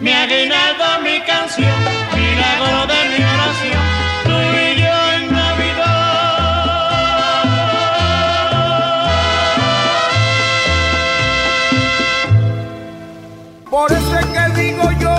Mi 0.00 0.10
aguinaldo, 0.10 0.84
mi 1.02 1.20
canción, 1.24 1.68
milagro 2.14 2.86
de 2.86 3.08
mi 3.10 3.24
oración, 3.24 3.82
tú 4.24 4.30
y 4.30 4.82
en 4.82 5.32
Navidad. 5.32 5.84
Por 13.70 13.92
eso 13.92 14.18
es 14.18 14.26
que 14.26 14.62
digo 14.62 14.90
yo, 15.00 15.16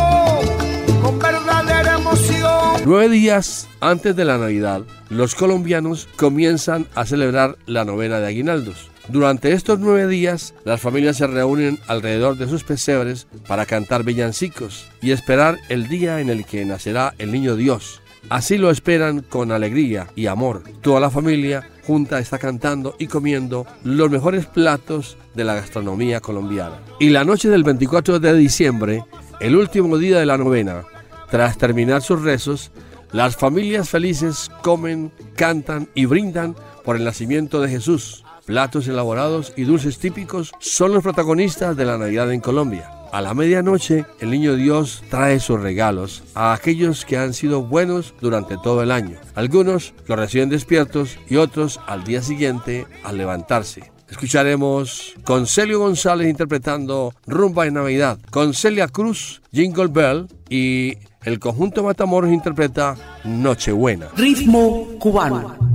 con 1.01 1.19
verdadera 1.19 1.95
emoción. 1.95 2.81
Nueve 2.85 3.09
días 3.09 3.67
antes 3.79 4.15
de 4.15 4.25
la 4.25 4.37
Navidad, 4.37 4.81
los 5.09 5.35
colombianos 5.35 6.07
comienzan 6.15 6.87
a 6.95 7.05
celebrar 7.05 7.57
la 7.65 7.85
novena 7.85 8.19
de 8.19 8.27
aguinaldos. 8.27 8.94
Durante 9.07 9.51
estos 9.51 9.79
nueve 9.79 10.07
días, 10.07 10.55
las 10.63 10.81
familias 10.81 11.17
se 11.17 11.27
reúnen 11.27 11.79
alrededor 11.87 12.37
de 12.37 12.47
sus 12.47 12.63
pesebres 12.63 13.27
para 13.47 13.67
cantar 13.67 14.03
villancicos 14.03 14.87
y 15.01 15.11
esperar 15.11 15.59
el 15.69 15.87
día 15.87 16.19
en 16.21 16.29
el 16.29 16.45
que 16.45 16.65
nacerá 16.65 17.13
el 17.19 17.31
niño 17.31 17.55
Dios. 17.55 18.01
Así 18.29 18.57
lo 18.57 18.71
esperan 18.71 19.21
con 19.21 19.51
alegría 19.51 20.07
y 20.15 20.25
amor. 20.25 20.63
Toda 20.81 20.99
la 20.99 21.11
familia 21.11 21.69
junta 21.85 22.17
está 22.17 22.39
cantando 22.39 22.95
y 22.97 23.05
comiendo 23.05 23.67
los 23.83 24.09
mejores 24.09 24.47
platos 24.47 25.17
de 25.35 25.43
la 25.43 25.53
gastronomía 25.53 26.19
colombiana. 26.19 26.79
Y 26.99 27.09
la 27.09 27.23
noche 27.23 27.49
del 27.49 27.63
24 27.63 28.19
de 28.19 28.33
diciembre, 28.33 29.03
el 29.39 29.55
último 29.55 29.99
día 29.99 30.17
de 30.17 30.25
la 30.25 30.39
novena, 30.39 30.83
tras 31.29 31.59
terminar 31.59 32.01
sus 32.01 32.23
rezos, 32.23 32.71
las 33.11 33.35
familias 33.35 33.87
felices 33.87 34.49
comen, 34.63 35.11
cantan 35.35 35.87
y 35.93 36.05
brindan 36.05 36.55
por 36.83 36.95
el 36.95 37.03
nacimiento 37.03 37.61
de 37.61 37.69
Jesús. 37.69 38.24
Platos 38.45 38.87
elaborados 38.87 39.53
y 39.55 39.63
dulces 39.63 39.97
típicos 39.97 40.51
son 40.59 40.93
los 40.93 41.03
protagonistas 41.03 41.75
de 41.75 41.85
la 41.85 41.97
Navidad 41.97 42.31
en 42.31 42.41
Colombia. 42.41 42.91
A 43.11 43.21
la 43.21 43.33
medianoche, 43.33 44.05
el 44.19 44.31
niño 44.31 44.55
Dios 44.55 45.01
trae 45.09 45.39
sus 45.39 45.61
regalos 45.61 46.23
a 46.33 46.53
aquellos 46.53 47.05
que 47.05 47.17
han 47.17 47.33
sido 47.33 47.63
buenos 47.63 48.13
durante 48.19 48.57
todo 48.57 48.83
el 48.83 48.91
año. 48.91 49.17
Algunos 49.35 49.93
los 50.05 50.19
reciben 50.19 50.49
despiertos 50.49 51.17
y 51.29 51.37
otros 51.37 51.79
al 51.87 52.03
día 52.03 52.21
siguiente 52.21 52.85
al 53.03 53.17
levantarse. 53.17 53.91
Escucharemos 54.09 55.15
con 55.23 55.47
Celio 55.47 55.79
González 55.79 56.29
interpretando 56.29 57.13
Rumba 57.25 57.63
de 57.63 57.71
Navidad, 57.71 58.19
con 58.31 58.53
Celia 58.53 58.87
Cruz, 58.87 59.41
Jingle 59.51 59.87
Bell 59.87 60.27
y 60.49 60.97
el 61.23 61.39
conjunto 61.39 61.83
Matamoros 61.83 62.31
interpreta 62.31 62.95
Nochebuena. 63.23 64.09
Ritmo 64.15 64.89
cubano. 64.99 65.74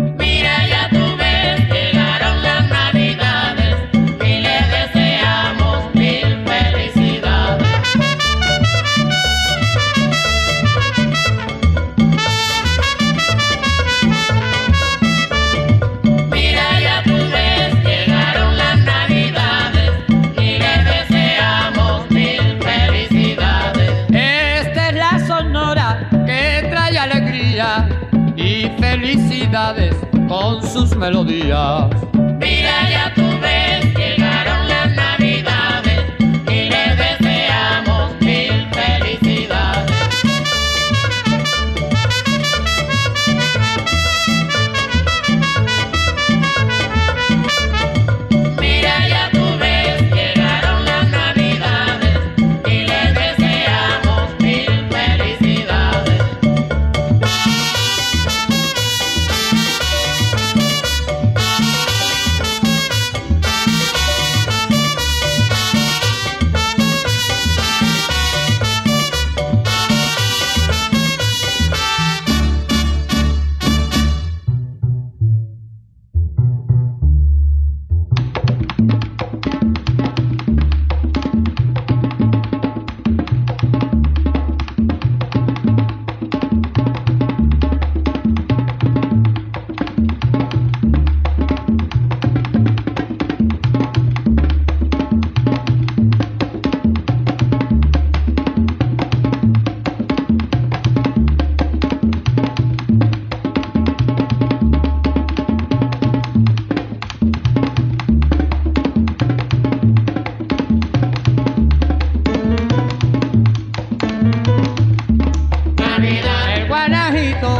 Con 30.29 30.65
sus 30.65 30.95
melodías. 30.95 32.10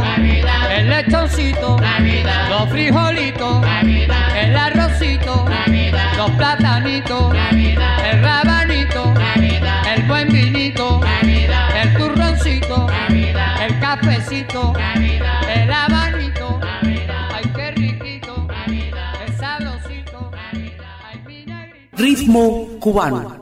Navidad, 0.00 0.78
el 0.78 0.88
lechoncito, 0.88 1.76
Navidad, 1.80 2.48
los 2.48 2.68
frijolitos, 2.70 3.60
Navidad, 3.60 4.36
el 4.36 4.56
arrocito, 4.56 5.44
Navidad, 5.48 6.12
los 6.16 6.30
platanitos, 6.32 7.34
Navidad, 7.34 8.10
el 8.10 8.22
rabanito, 8.22 9.12
Navidad, 9.14 9.82
el 9.94 10.02
buen 10.04 10.28
vinito, 10.32 11.00
Navidad, 11.00 11.82
el 11.82 11.94
turroncito, 11.96 12.86
Navidad, 12.86 13.66
el 13.66 13.78
cafecito, 13.80 14.72
Navidad, 14.72 15.42
el 15.54 15.72
abanito, 15.72 16.60
Navidad, 16.60 17.28
ay 17.34 17.52
qué 17.54 17.70
riquito, 17.72 18.46
Navidad, 18.48 19.14
el 19.26 19.36
sabrosito, 19.36 20.30
Navidad. 20.30 20.96
ay 21.10 21.20
mi 21.26 21.46
negrito. 21.46 21.96
Ritmo 21.96 22.68
cubano. 22.80 23.41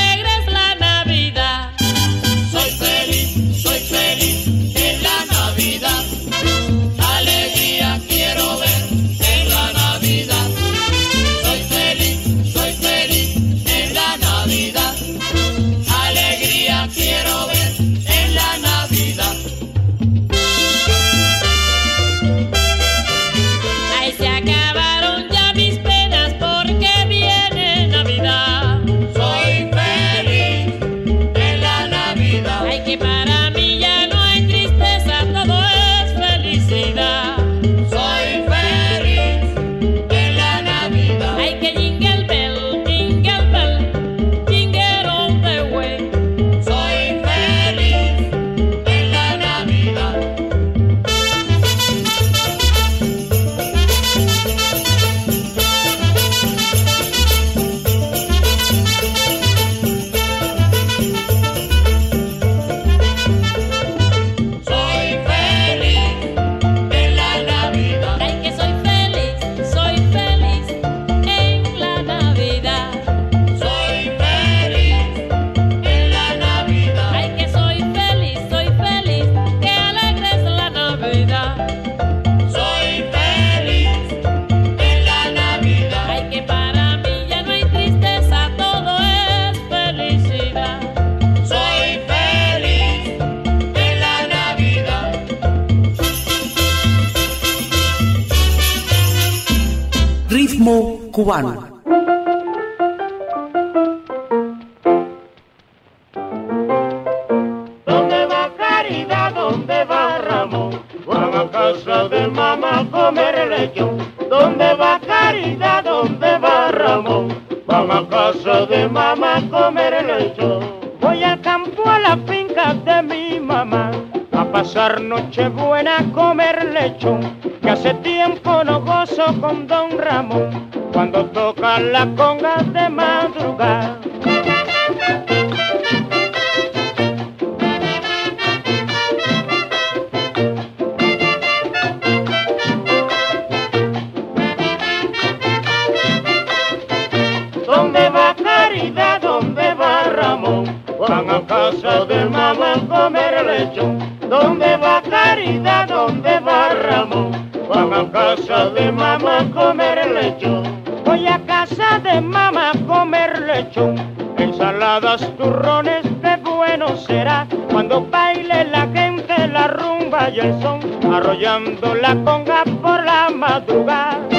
Caridad? 148.71 149.21
¿Dónde 149.21 149.73
va 149.73 150.03
Ramón? 150.03 150.63
Van 150.97 151.29
a 151.29 151.45
casa 151.45 152.05
de 152.05 152.23
mamá 152.23 152.75
a 152.75 152.79
comer 152.87 153.45
lechón. 153.45 153.99
¿Dónde 154.29 154.77
va 154.77 155.01
Caridad? 155.01 155.89
¿Dónde 155.89 156.39
va 156.39 156.69
Ramón? 156.69 157.31
Van 157.67 157.93
a 157.93 158.09
casa 158.09 158.69
de 158.69 158.89
mamá 158.93 159.39
a 159.39 159.51
comer 159.51 160.09
lechón. 160.11 160.63
Voy 161.03 161.27
a 161.27 161.39
casa 161.39 161.99
de 161.99 162.21
mamá 162.21 162.71
a 162.71 162.77
comer 162.87 163.41
lechón. 163.41 163.97
Ensaladas, 164.37 165.29
turrones, 165.35 166.03
qué 166.21 166.37
bueno 166.41 166.95
será 166.95 167.45
cuando 167.69 168.05
baile 168.05 168.63
la 168.71 168.87
gente 168.95 169.49
la 169.49 169.67
rumba 169.67 170.29
y 170.29 170.39
el 170.39 170.61
son, 170.61 170.79
arrollando 171.13 171.93
la 171.95 172.15
conga 172.23 172.63
por 172.81 173.03
la 173.03 173.29
madrugada. 173.35 174.30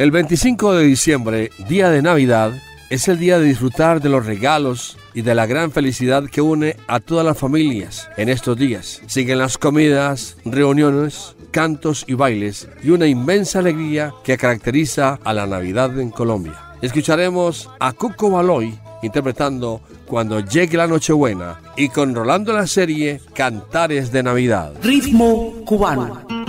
El 0.00 0.12
25 0.12 0.72
de 0.72 0.84
diciembre, 0.84 1.50
día 1.68 1.90
de 1.90 2.00
Navidad, 2.00 2.54
es 2.88 3.06
el 3.08 3.18
día 3.18 3.38
de 3.38 3.44
disfrutar 3.44 4.00
de 4.00 4.08
los 4.08 4.24
regalos 4.24 4.96
y 5.12 5.20
de 5.20 5.34
la 5.34 5.44
gran 5.44 5.72
felicidad 5.72 6.24
que 6.24 6.40
une 6.40 6.76
a 6.88 7.00
todas 7.00 7.22
las 7.22 7.36
familias 7.36 8.08
en 8.16 8.30
estos 8.30 8.56
días. 8.56 9.02
Siguen 9.06 9.36
las 9.36 9.58
comidas, 9.58 10.38
reuniones, 10.46 11.36
cantos 11.50 12.06
y 12.08 12.14
bailes 12.14 12.66
y 12.82 12.88
una 12.88 13.08
inmensa 13.08 13.58
alegría 13.58 14.14
que 14.24 14.38
caracteriza 14.38 15.18
a 15.22 15.34
la 15.34 15.46
Navidad 15.46 16.00
en 16.00 16.08
Colombia. 16.08 16.58
Escucharemos 16.80 17.68
a 17.78 17.92
Cuco 17.92 18.30
Baloy 18.30 18.78
interpretando 19.02 19.82
Cuando 20.06 20.40
llegue 20.40 20.78
la 20.78 20.86
Nochebuena 20.86 21.60
y 21.76 21.90
con 21.90 22.14
Rolando 22.14 22.54
la 22.54 22.66
serie 22.66 23.20
Cantares 23.34 24.10
de 24.10 24.22
Navidad. 24.22 24.72
Ritmo 24.82 25.62
cubano. 25.66 26.39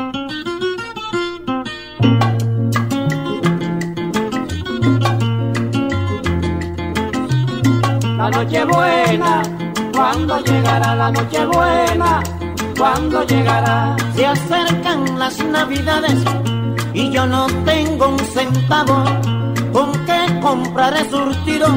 Noche 8.32 8.64
buena, 8.66 9.42
cuando 9.94 10.40
llegará 10.44 10.96
la 10.96 11.12
noche 11.12 11.46
buena, 11.46 12.24
cuando 12.78 13.24
llegará. 13.24 13.96
Se 14.16 14.26
acercan 14.26 15.20
las 15.20 15.38
navidades 15.46 16.18
y 16.94 17.12
yo 17.12 17.26
no 17.28 17.48
tengo 17.66 18.10
un 18.10 18.20
centavo. 18.20 19.04
¿Con 19.74 19.92
qué 20.06 20.40
compraré 20.42 21.10
surtido? 21.10 21.68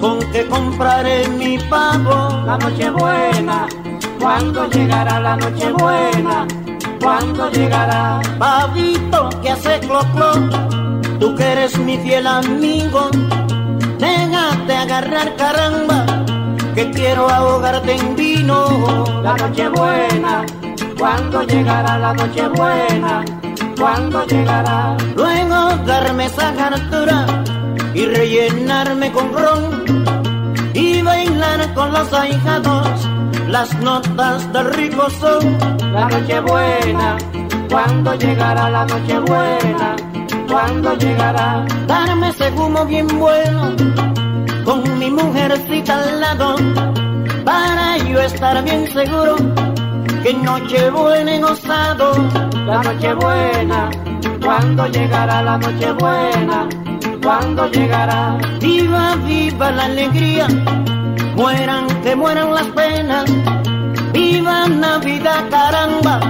¿Con 0.00 0.18
qué 0.32 0.46
compraré 0.46 1.28
mi 1.28 1.58
pavo? 1.58 2.44
La 2.46 2.56
noche 2.56 2.90
buena, 2.90 3.66
cuando 4.18 4.68
llegará 4.70 5.20
la 5.20 5.36
noche 5.36 5.72
buena, 5.72 6.46
cuando 7.00 7.50
llegará. 7.50 8.20
Pavito 8.38 9.28
que 9.42 9.50
hace 9.50 9.80
clo 9.80 10.00
clo, 10.14 10.32
tú 11.18 11.34
que 11.34 11.44
eres 11.44 11.78
mi 11.78 11.98
fiel 11.98 12.26
amigo, 12.26 13.10
déjate 14.70 14.76
agarrar 14.76 15.36
caramba, 15.36 16.06
que 16.74 16.90
quiero 16.90 17.28
ahogarte 17.28 17.92
en 17.94 18.16
vino. 18.16 19.04
La 19.22 19.34
noche 19.34 19.68
buena, 19.68 20.44
cuando 20.98 21.42
llegará 21.42 21.98
la 21.98 22.12
noche 22.14 22.48
buena, 22.48 23.24
cuando 23.78 24.24
llegará. 24.26 24.96
Luego 25.16 25.76
darme 25.86 26.26
esa 26.26 26.48
hartura 26.48 27.26
y 27.94 28.04
rellenarme 28.06 29.10
con 29.12 29.32
ron 29.32 30.14
y 30.74 31.02
bailar 31.02 31.74
con 31.74 31.92
los 31.92 32.12
ahijados 32.12 33.08
las 33.48 33.74
notas 33.80 34.52
del 34.52 34.72
rico 34.74 35.08
son. 35.20 35.58
La 35.92 36.08
noche 36.08 36.40
buena, 36.40 37.18
cuando 37.68 38.14
llegará 38.14 38.70
la 38.70 38.84
noche 38.84 39.18
buena, 39.18 39.96
cuando 40.48 40.94
llegará. 40.96 41.66
Darme 41.86 42.28
ese 42.28 42.50
humo 42.52 42.84
bien 42.86 43.08
bueno 43.18 43.70
con 44.70 44.98
mi 45.00 45.10
mujercita 45.10 45.98
al 45.98 46.20
lado 46.20 46.54
para 47.44 47.98
yo 47.98 48.20
estar 48.20 48.62
bien 48.62 48.86
seguro 48.86 49.34
que 50.22 50.32
noche 50.32 50.90
buena 50.90 51.34
he 51.34 51.40
gozado, 51.40 52.12
la 52.66 52.80
noche 52.80 53.12
buena, 53.14 53.90
cuando 54.44 54.86
llegará 54.86 55.42
la 55.42 55.58
noche 55.58 55.90
buena, 55.92 56.68
cuando 57.20 57.68
llegará. 57.72 58.38
Viva, 58.60 59.16
viva 59.26 59.70
la 59.72 59.84
alegría, 59.86 60.46
mueran, 61.34 61.86
que 62.02 62.14
mueran 62.14 62.54
las 62.54 62.66
penas. 62.68 63.24
Viva 64.12 64.68
Navidad, 64.68 65.48
caramba, 65.50 66.20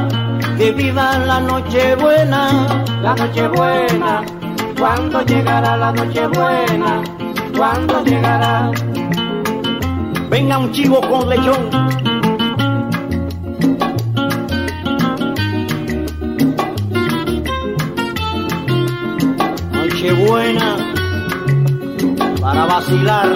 que 0.57 0.71
viva 0.73 1.19
la 1.19 1.41
noche 1.41 1.95
buena, 1.97 2.43
la 3.03 3.15
noche 3.17 3.49
buena, 3.49 4.23
cuando 4.79 5.21
llegará 5.27 5.77
la 5.77 5.93
noche 5.93 6.27
buena, 6.29 7.03
cuando 7.61 8.03
llegará. 8.05 8.71
Venga 10.31 10.57
un 10.57 10.73
chivo 10.73 10.99
con 11.03 11.29
lechón. 11.29 11.69
Noche 19.73 20.13
buena 20.27 20.77
para 22.41 22.65
vacilar. 22.65 23.29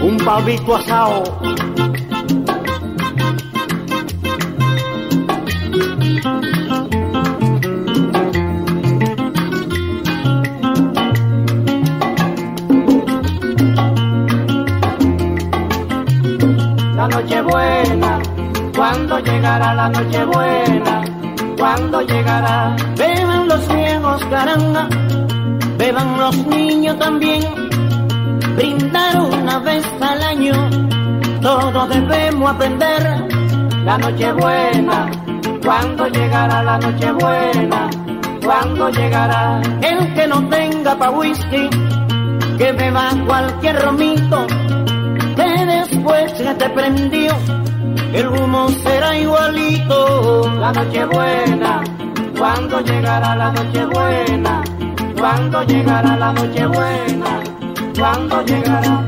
Un 0.00 0.16
pavito 0.24 0.76
asado. 0.76 1.47
Llegará 19.38 19.72
la 19.72 19.88
noche 19.88 20.24
buena, 20.24 21.04
cuando 21.56 22.00
llegará. 22.02 22.74
Beban 22.96 23.46
los 23.46 23.68
viejos 23.68 24.24
caranga, 24.24 24.88
beban 25.78 26.18
los 26.18 26.36
niños 26.46 26.98
también. 26.98 27.42
Brindar 28.56 29.20
una 29.20 29.60
vez 29.60 29.84
al 30.00 30.22
año, 30.22 30.54
todos 31.40 31.88
debemos 31.88 32.50
aprender. 32.50 33.02
La 33.84 33.96
noche 33.96 34.32
buena, 34.32 35.08
cuando 35.64 36.08
llegará 36.08 36.62
la 36.64 36.78
noche 36.78 37.12
buena, 37.12 37.90
cuando 38.44 38.90
llegará. 38.90 39.62
El 39.80 40.14
que 40.14 40.26
no 40.26 40.48
tenga 40.48 40.98
pa' 40.98 41.10
whisky, 41.10 41.70
que 42.58 42.72
beba 42.72 43.10
cualquier 43.24 43.80
romito, 43.82 44.46
que 45.36 45.64
después 45.64 46.32
que 46.32 46.54
te 46.54 46.68
prendió, 46.70 47.32
el 48.12 48.28
humo 48.28 48.68
será 48.82 49.16
igualito. 49.16 50.50
La 50.58 50.72
noche 50.72 51.04
buena, 51.06 51.82
cuando 52.38 52.80
llegará 52.80 53.36
la 53.36 53.52
noche 53.52 53.84
buena, 53.86 54.62
cuando 55.18 55.62
llegará 55.64 56.16
la 56.16 56.32
noche 56.32 56.66
buena, 56.66 57.40
cuando 57.98 58.44
llegará. 58.44 59.04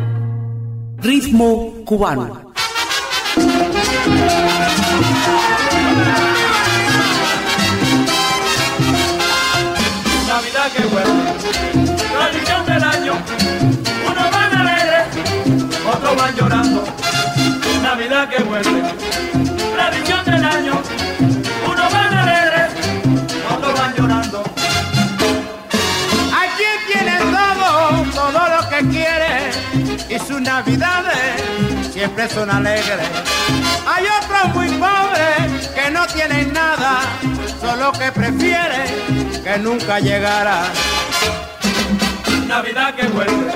Ritmo 0.98 1.72
cubano. 1.84 2.50
Navidad 10.28 10.72
que 10.76 10.82
vuelve, 10.84 11.32
tradición 12.12 12.66
del 12.66 12.84
año, 12.84 13.12
unos 14.06 14.30
van 14.30 14.54
alegres, 14.54 15.06
otros 15.92 16.16
van 16.16 16.36
llorando. 16.36 16.99
Navidad 18.20 18.36
que 18.36 18.42
vuelve, 18.42 18.82
tradición 19.74 20.24
del 20.26 20.44
año, 20.44 20.82
unos 21.66 21.92
van 21.92 22.18
alegres, 22.18 22.70
otros 23.50 23.74
van 23.74 23.94
llorando. 23.94 24.42
Aquí 26.42 26.92
tiene 26.92 27.18
todo, 27.18 28.04
todo 28.12 28.48
lo 28.48 28.68
que 28.68 28.88
quiere 28.90 29.50
y 30.10 30.18
sus 30.18 30.38
navidades 30.38 31.40
siempre 31.94 32.28
son 32.28 32.50
alegres. 32.50 33.08
Hay 33.88 34.04
otros 34.04 34.54
muy 34.54 34.68
pobres 34.68 35.68
que 35.68 35.90
no 35.90 36.06
tienen 36.08 36.52
nada, 36.52 37.00
solo 37.58 37.90
que 37.92 38.12
prefieren 38.12 39.42
que 39.42 39.58
nunca 39.60 39.98
llegara. 39.98 40.64
Navidad 42.46 42.94
que 42.94 43.06
vuelve, 43.06 43.52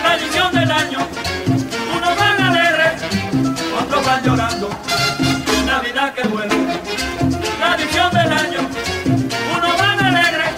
tradición 0.00 0.54
del 0.54 0.72
año, 0.72 1.13
llorando. 4.22 4.68
Navidad 5.66 6.14
que 6.14 6.28
vuelve, 6.28 6.80
tradición 7.58 8.10
del 8.12 8.32
año, 8.32 8.60
unos 9.56 9.78
van 9.78 10.04
alegres, 10.04 10.52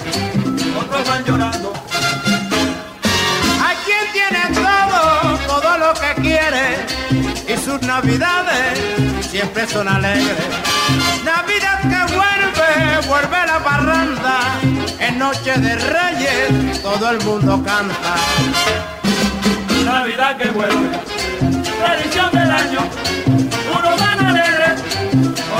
otros 0.79 1.09
van 1.09 1.25
llorando. 1.25 1.73
Hay 3.65 3.77
quien 3.85 4.13
tiene 4.13 4.43
todo, 4.55 5.39
todo 5.47 5.79
lo 5.79 5.95
que 5.95 6.23
quiere 6.23 6.87
y 7.49 7.57
sus 7.57 7.81
navidades 7.83 8.79
siempre 9.31 9.67
son 9.67 9.89
alegres. 9.89 10.37
Navidad 11.25 11.81
que 11.83 12.15
vuelve, 12.15 13.07
vuelve 13.07 13.47
la 13.47 13.59
parranda, 13.63 14.39
en 14.99 15.19
noche 15.19 15.53
de 15.59 15.77
reyes 15.77 16.83
todo 16.83 17.11
el 17.11 17.21
mundo 17.25 17.63
canta. 17.65 18.17
Navidad 19.85 20.37
que 20.37 20.49
vuelve, 20.51 20.99
tradición 21.79 22.31
del 22.33 22.51
año, 22.51 22.81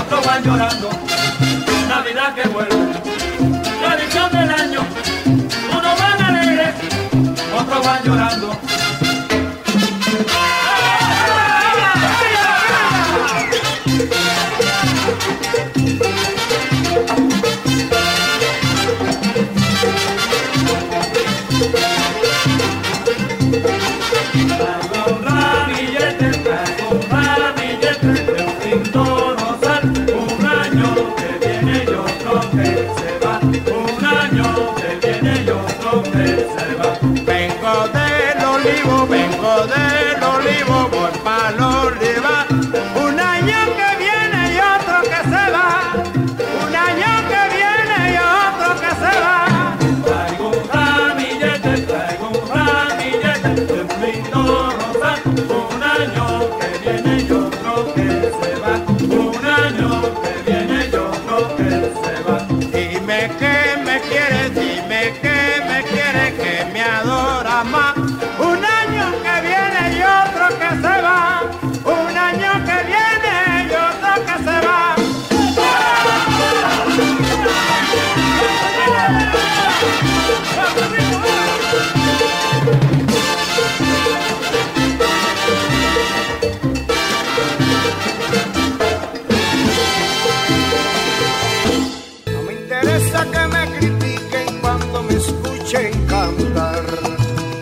otros 0.07 0.25
van 0.25 0.43
llorando. 0.45 0.91
Navidad 1.89 2.35
que 2.35 2.49
vuelve, 2.49 2.77
tradición 3.81 4.31
del 4.31 4.51
año, 4.51 4.81
unos 5.71 6.01
van 6.01 6.23
alegres, 6.23 6.75
otros 7.59 7.85
van 7.85 8.05
llorando. 8.05 8.76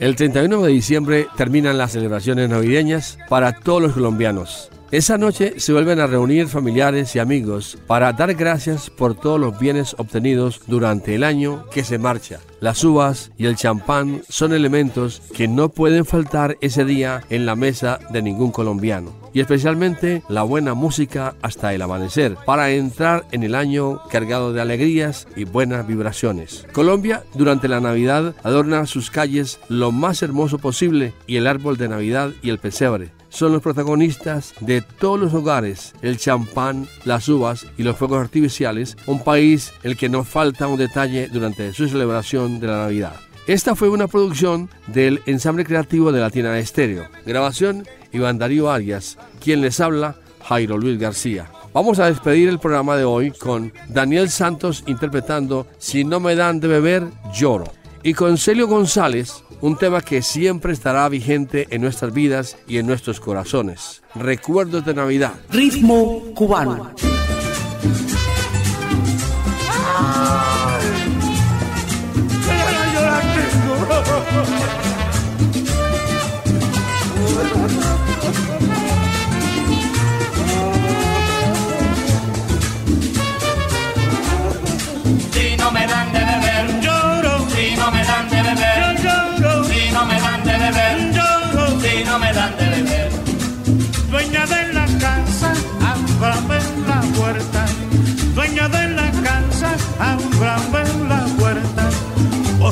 El 0.05 0.16
31 0.16 0.61
de 0.61 0.70
diciembre 0.70 1.28
terminan 1.34 1.78
las 1.78 1.92
celebraciones 1.92 2.50
navideñas 2.50 3.16
para 3.30 3.59
todos 3.59 3.80
los 3.80 3.94
colombianos. 3.94 4.68
Esa 4.90 5.16
noche 5.16 5.55
se 5.57 5.72
vuelven 5.72 5.98
a 5.98 6.07
reunir 6.07 6.46
familiares 6.46 7.16
y 7.16 7.20
amigos 7.20 7.78
para 7.86 8.12
dar 8.12 8.34
gracias 8.34 8.90
por 8.90 9.14
todos 9.14 9.40
los 9.40 9.59
bienes 9.59 9.94
obtenidos 9.96 10.61
durante 10.66 11.14
el 11.14 11.24
año 11.24 11.64
que 11.70 11.84
se 11.84 11.96
marcha. 11.96 12.40
Las 12.61 12.84
uvas 12.84 13.30
y 13.38 13.46
el 13.46 13.57
champán 13.57 14.20
son 14.28 14.52
elementos 14.52 15.22
que 15.34 15.48
no 15.48 15.70
pueden 15.70 16.05
faltar 16.05 16.59
ese 16.61 16.84
día 16.84 17.22
en 17.30 17.46
la 17.46 17.57
mesa 17.57 17.98
de 18.11 18.20
ningún 18.20 18.52
colombiano. 18.52 19.24
Y 19.35 19.41
especialmente 19.41 20.22
la 20.30 20.45
buena 20.45 20.72
música 20.72 21.35
hasta 21.43 21.74
el 21.74 21.82
amanecer, 21.82 22.37
para 22.47 22.70
entrar 22.70 23.26
en 23.32 23.43
el 23.43 23.55
año 23.55 24.01
cargado 24.11 24.55
de 24.55 24.62
alegrías 24.62 25.28
y 25.37 25.45
buenas 25.45 25.87
vibraciones. 25.87 26.66
Colombia 26.72 27.24
durante 27.35 27.68
la 27.68 27.80
Navidad 27.80 28.35
adorna 28.43 28.87
sus 28.87 29.11
calles 29.11 29.61
lo 29.68 29.93
más 29.93 30.22
hermoso 30.22 30.59
posible 30.59 31.12
y 31.26 31.37
el 31.37 31.47
árbol 31.47 31.76
de 31.76 31.89
Navidad 31.89 32.30
y 32.41 32.49
el 32.49 32.59
pesebre 32.59 33.12
son 33.35 33.53
los 33.53 33.62
protagonistas 33.62 34.55
de 34.61 34.80
todos 34.80 35.18
los 35.18 35.35
hogares, 35.35 35.93
el 36.03 36.18
champán, 36.18 36.87
las 37.05 37.28
uvas 37.28 37.66
y 37.76 37.82
los 37.82 37.97
fuegos 37.97 38.20
artificiales, 38.20 38.97
un 39.07 39.22
país 39.22 39.72
el 39.82 39.97
que 39.97 40.09
no 40.09 40.22
falta 40.22 40.68
un 40.68 40.78
detalle 40.78 41.28
durante 41.28 41.72
su 41.72 41.89
celebración 41.89 42.61
de 42.61 42.68
la 42.68 42.85
Navidad. 42.85 43.16
Esta 43.47 43.74
fue 43.74 43.91
una 43.91 44.07
producción 44.07 44.70
del 44.87 45.20
ensamble 45.26 45.64
creativo 45.64 46.12
de 46.12 46.20
Latina 46.20 46.59
Estéreo. 46.59 47.09
Grabación 47.26 47.87
Iván 48.14 48.38
Darío 48.38 48.70
Arias, 48.70 49.18
quien 49.42 49.60
les 49.60 49.80
habla 49.80 50.16
Jairo 50.48 50.78
Luis 50.78 50.98
García. 50.98 51.50
Vamos 51.74 51.98
a 51.98 52.06
despedir 52.06 52.48
el 52.48 52.60
programa 52.60 52.96
de 52.96 53.04
hoy 53.04 53.32
con 53.32 53.72
Daniel 53.88 54.30
Santos 54.30 54.84
interpretando 54.86 55.66
Si 55.78 56.04
no 56.04 56.20
me 56.20 56.36
dan 56.36 56.60
de 56.60 56.68
beber, 56.68 57.08
lloro. 57.34 57.64
Y 58.02 58.14
con 58.14 58.38
Celio 58.38 58.68
González 58.68 59.44
un 59.60 59.76
tema 59.76 60.02
que 60.02 60.20
siempre 60.20 60.72
estará 60.72 61.08
vigente 61.08 61.66
en 61.70 61.80
nuestras 61.80 62.12
vidas 62.12 62.56
y 62.68 62.78
en 62.78 62.86
nuestros 62.86 63.18
corazones. 63.18 64.02
Recuerdos 64.14 64.84
de 64.84 64.92
Navidad. 64.94 65.32
Ritmo 65.50 66.22
cubano. 66.34 66.92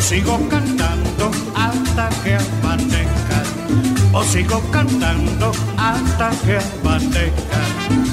Sigo 0.02 0.36
cantando 0.48 1.30
hasta 1.54 2.08
que 2.22 2.34
amanezca. 2.34 3.38
O 4.12 4.22
sigo 4.24 4.60
cantando 4.70 5.52
hasta 5.78 6.30
que 6.44 6.58
amanezca. 6.58 7.60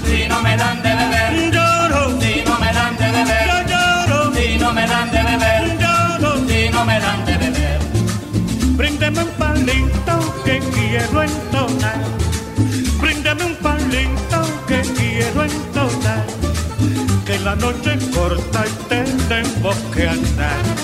Si 0.05 0.27
no 0.29 0.41
me 0.41 0.55
dan 0.55 0.81
de 0.83 0.95
beber, 0.95 1.51
lloro. 1.51 2.21
Si 2.21 2.43
no 2.45 2.59
me 2.59 2.71
dan 2.73 2.95
de 2.95 3.11
beber, 3.11 3.65
lloro. 3.71 4.33
Si 4.35 4.57
no 4.59 4.71
me 4.71 4.87
dan 4.87 5.11
de 5.11 5.23
beber, 5.23 5.63
lloro. 5.81 6.47
Si 6.47 6.69
no 6.69 6.85
me 6.85 6.99
dan 6.99 7.25
de 7.25 7.37
beber. 7.37 7.79
Bríndeme 8.77 9.23
un 9.23 9.31
palito 9.31 10.15
que 10.45 10.59
quiero 10.59 11.23
entonar. 11.23 11.99
Bríndeme 13.01 13.45
un 13.45 13.55
palito 13.55 14.39
que 14.67 14.81
quiero 14.81 15.43
entonar. 15.43 16.25
Que 17.25 17.39
la 17.39 17.55
noche 17.55 17.97
corta 18.13 18.63
y 18.65 18.89
tenemos 18.89 19.75
que 19.93 20.07
andar. 20.07 20.78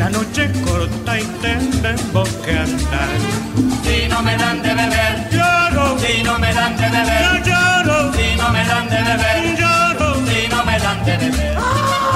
La 0.00 0.08
noche 0.08 0.50
corta 0.64 1.20
y 1.20 1.24
tenemos 1.42 2.28
que 2.42 2.52
andar. 2.52 3.10
Si 3.84 4.08
no 4.08 4.22
me 4.22 4.34
dan 4.34 4.62
de 4.62 4.72
beber, 4.72 5.28
lloro. 5.30 5.98
Si 5.98 6.22
no 6.22 6.38
me 6.38 6.54
dan 6.54 6.74
de 6.74 6.88
beber, 6.88 7.42
yo 7.44 7.52
lloro. 7.52 8.10
Si 8.14 8.34
no 8.34 8.48
me 8.48 8.64
dan 8.64 8.88
de 8.88 8.96
beber, 8.96 9.58
lloro. 9.60 10.14
Si 10.26 10.48
no 10.48 10.64
me 10.64 10.78
dan 10.78 11.04
de 11.04 11.16
beber. 11.18 11.58
¡Ay, 11.58 12.09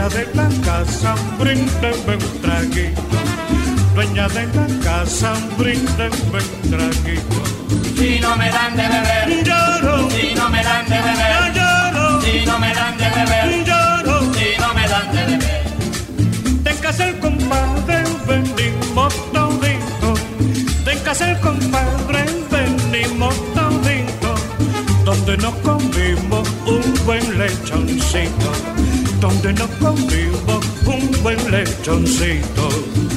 Dueña 0.00 0.16
de 0.16 0.34
la 0.34 0.48
casa, 0.64 1.14
bríndeme 1.38 2.14
un 2.16 2.40
traguito. 2.40 3.02
Dueña 3.94 4.28
de 4.28 4.46
la 4.46 4.66
casa, 4.82 5.34
bríndeme 5.58 6.16
un 6.30 6.70
traguito. 6.70 7.42
Si 7.98 8.18
no 8.18 8.34
me 8.34 8.48
dan 8.50 8.76
de 8.78 8.88
beber, 8.88 9.44
lloro. 9.44 10.10
Si 10.10 10.34
no 10.34 10.48
me 10.48 10.64
dan 10.64 10.86
de 10.88 11.00
beber, 11.02 11.52
lloro. 11.54 12.22
Si 12.22 12.46
no 12.46 12.58
me 12.58 12.74
dan 12.74 12.96
de 12.96 13.08
beber, 13.10 13.66
lloro. 13.66 14.20
Si 14.32 14.58
no 14.58 14.72
me 14.72 14.88
dan 14.88 15.12
de 15.12 15.24
beber. 15.26 16.64
De 16.64 16.74
casa 16.76 17.06
el 17.06 17.18
compadre 17.18 18.04
venimos 18.26 19.14
todito. 19.32 20.14
De 20.86 20.96
casa 21.04 21.30
el 21.30 21.40
compadre 21.40 22.24
venimos 22.50 23.34
todito. 23.52 24.34
Donde 25.04 25.36
buen 25.36 25.79
lechoncito. 27.40 28.52
Donde 29.18 29.52
nos 29.54 29.70
comimos 29.82 30.64
un 30.84 31.22
buen 31.22 31.38
lechoncito. 31.50 32.68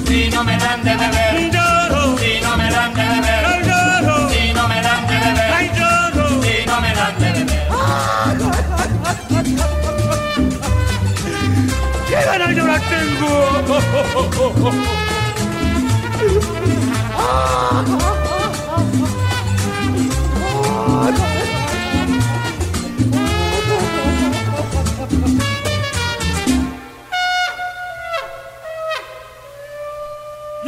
Si 0.07 0.30
no 0.30 0.43
me 0.43 0.57
dan 0.57 0.84
de 0.84 0.95
beber, 0.95 1.51
lloro. 1.51 2.17
Si 2.17 2.41
no 2.41 2.57
me 2.57 2.71
dan 2.71 2.93
de 2.93 3.03
beber, 3.03 3.65
lloro. 3.67 4.30
Si 4.30 4.53
no 4.53 4.67
me 4.67 4.82
dan 4.82 5.07
de 5.07 5.15
beber, 5.26 5.53
ay 5.59 5.67
lloro. 5.78 6.26
Si 6.43 6.65
no 6.65 6.82
me 6.82 6.91
dan 6.99 7.19
de 7.19 7.30
beber. 7.34 7.63
¡Qué 12.07 12.19
ganas 12.26 12.55
la 12.55 12.80
tengo! 12.80 13.34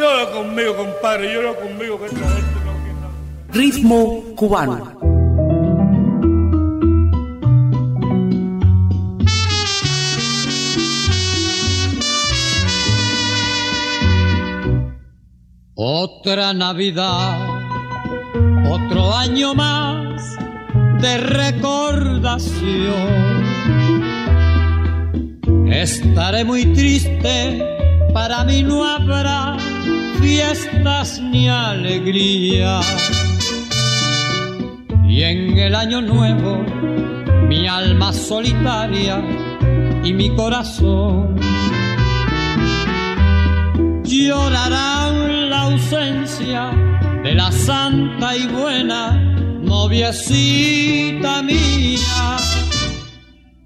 Llora 0.06 0.26
conmigo, 0.32 0.76
compadre, 0.76 1.34
llora 1.34 1.56
conmigo 1.56 2.00
que 2.00 2.06
esta 2.06 2.20
gente 2.20 2.60
no 2.64 2.74
quiere. 2.84 3.00
Ritmo 3.52 4.24
cubano. 4.36 4.92
Otra 15.74 16.54
Navidad, 16.54 17.40
otro 18.70 19.12
año 19.12 19.56
más 19.56 20.38
de 21.02 21.18
recordación. 21.18 22.46
Estaré 25.68 26.44
muy 26.44 26.64
triste, 26.76 27.60
para 28.14 28.44
mí 28.44 28.62
no 28.62 28.86
habrá 28.86 29.58
fiestas 30.26 31.22
ni 31.22 31.48
alegría. 31.48 32.80
Y 35.08 35.22
en 35.22 35.58
el 35.58 35.76
año 35.76 36.02
nuevo, 36.02 36.66
mi 37.48 37.68
alma 37.68 38.12
solitaria 38.12 39.24
y 40.04 40.14
mi 40.14 40.30
corazón 40.36 41.36
llorarán 44.04 45.50
la 45.52 45.62
ausencia 45.70 46.72
de 47.24 47.36
la 47.36 47.52
santa 47.52 48.36
y 48.36 48.48
buena 48.48 49.02
noviecita 49.62 51.44
mía. 51.44 52.38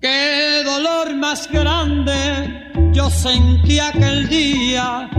Qué 0.02 0.64
dolor 0.66 1.16
más 1.16 1.50
grande 1.50 2.20
yo 2.92 3.10
sentí 3.10 3.80
aquel 3.80 4.28
día, 4.28 5.10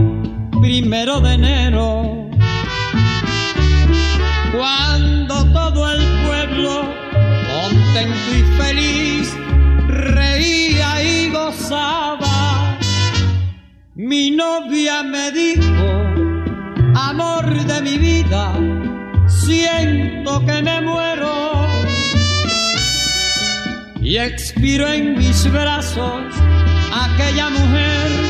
primero 0.60 1.20
de 1.20 1.34
enero, 1.34 2.28
cuando 4.52 5.44
todo 5.52 5.90
el 5.90 6.02
pueblo, 6.26 6.84
contento 7.52 8.30
y 8.36 8.42
feliz, 8.60 9.34
reía 9.88 11.02
y 11.02 11.30
gozaba. 11.30 12.78
Mi 13.94 14.30
novia 14.30 15.02
me 15.02 15.30
dijo, 15.32 15.88
amor 16.94 17.64
de 17.64 17.82
mi 17.82 17.98
vida, 17.98 18.52
siento 19.28 20.44
que 20.44 20.62
me 20.62 20.80
muero. 20.82 21.66
Y 24.02 24.16
expiro 24.18 24.88
en 24.88 25.16
mis 25.16 25.50
brazos 25.50 26.24
aquella 26.92 27.48
mujer 27.50 28.29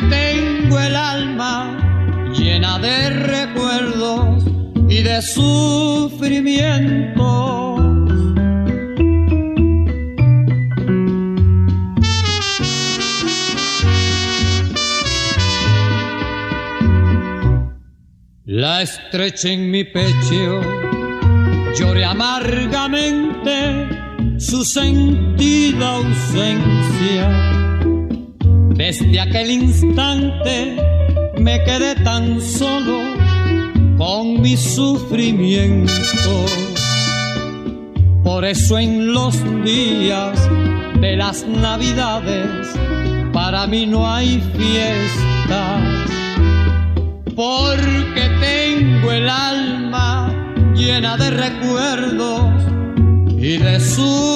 Tengo 0.00 0.78
el 0.78 0.94
alma 0.94 1.74
llena 2.36 2.78
de 2.78 3.08
recuerdos 3.08 4.44
y 4.90 5.02
de 5.02 5.22
sufrimiento. 5.22 7.22
La 18.44 18.82
estreché 18.82 19.54
en 19.54 19.70
mi 19.70 19.84
pecho, 19.84 20.60
lloré 21.78 22.04
amargamente 22.04 23.88
su 24.38 24.62
sentida 24.62 25.96
ausencia. 25.96 27.55
Desde 28.86 29.18
aquel 29.18 29.50
instante 29.50 30.76
me 31.40 31.58
quedé 31.64 31.96
tan 32.04 32.40
solo 32.40 33.00
con 33.98 34.40
mi 34.40 34.56
sufrimiento. 34.56 35.90
Por 38.22 38.44
eso 38.44 38.78
en 38.78 39.12
los 39.12 39.34
días 39.64 40.38
de 41.00 41.16
las 41.16 41.44
navidades 41.48 42.68
para 43.32 43.66
mí 43.66 43.86
no 43.86 44.08
hay 44.08 44.40
fiesta 44.56 45.80
porque 47.34 48.30
tengo 48.40 49.10
el 49.10 49.28
alma 49.28 50.32
llena 50.76 51.16
de 51.16 51.30
recuerdos 51.30 52.52
y 53.36 53.56
de 53.56 53.80
sufrimiento. 53.80 54.35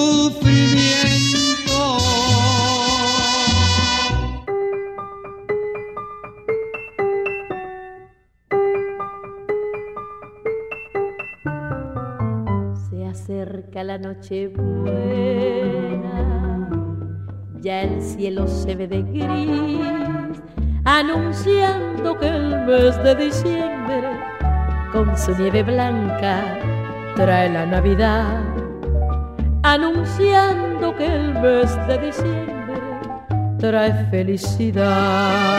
Buena, 14.48 16.10
ya 17.60 17.82
el 17.82 18.02
cielo 18.02 18.46
se 18.46 18.76
ve 18.76 18.86
de 18.86 19.02
gris 19.02 20.40
anunciando 20.84 22.18
que 22.18 22.28
el 22.28 22.66
mes 22.66 23.02
de 23.02 23.14
diciembre 23.14 24.10
con 24.92 25.16
su 25.16 25.36
nieve 25.36 25.62
blanca 25.62 26.58
trae 27.16 27.48
la 27.50 27.66
Navidad, 27.66 28.42
anunciando 29.62 30.94
que 30.96 31.06
el 31.06 31.34
mes 31.34 31.74
de 31.86 31.98
diciembre 31.98 32.80
trae 33.58 33.92
felicidad. 34.10 35.58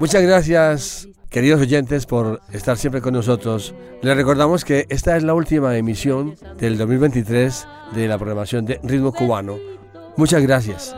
Muchas 0.00 0.22
gracias, 0.22 1.07
queridos 1.30 1.60
oyentes, 1.60 2.06
por 2.06 2.40
estar 2.52 2.76
siempre 2.76 3.00
con 3.00 3.14
nosotros. 3.14 3.74
Les 4.02 4.16
recordamos 4.16 4.64
que 4.64 4.86
esta 4.88 5.16
es 5.16 5.22
la 5.22 5.34
última 5.34 5.76
emisión 5.76 6.36
del 6.58 6.78
2023 6.78 7.68
de 7.94 8.08
la 8.08 8.16
programación 8.16 8.64
de 8.64 8.80
Ritmo 8.82 9.12
Cubano. 9.12 9.56
Muchas 10.16 10.42
gracias. 10.42 10.96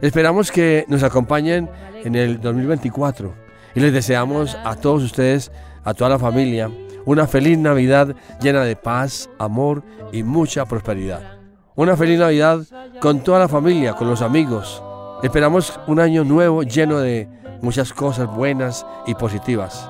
Esperamos 0.00 0.50
que 0.50 0.84
nos 0.88 1.02
acompañen 1.02 1.70
en 2.04 2.16
el 2.16 2.40
2024 2.40 3.32
y 3.74 3.80
les 3.80 3.92
deseamos 3.92 4.56
a 4.64 4.74
todos 4.74 5.02
ustedes, 5.02 5.52
a 5.84 5.94
toda 5.94 6.10
la 6.10 6.18
familia, 6.18 6.70
una 7.04 7.26
feliz 7.26 7.56
Navidad 7.58 8.14
llena 8.40 8.64
de 8.64 8.76
paz, 8.76 9.30
amor 9.38 9.82
y 10.12 10.22
mucha 10.22 10.66
prosperidad. 10.66 11.38
Una 11.74 11.96
feliz 11.96 12.18
Navidad 12.18 12.60
con 13.00 13.20
toda 13.20 13.38
la 13.38 13.48
familia, 13.48 13.94
con 13.94 14.08
los 14.08 14.22
amigos. 14.22 14.82
Esperamos 15.22 15.78
un 15.86 16.00
año 16.00 16.24
nuevo 16.24 16.64
lleno 16.64 16.98
de 16.98 17.28
muchas 17.62 17.92
cosas 17.92 18.28
buenas 18.28 18.84
y 19.06 19.14
positivas. 19.14 19.88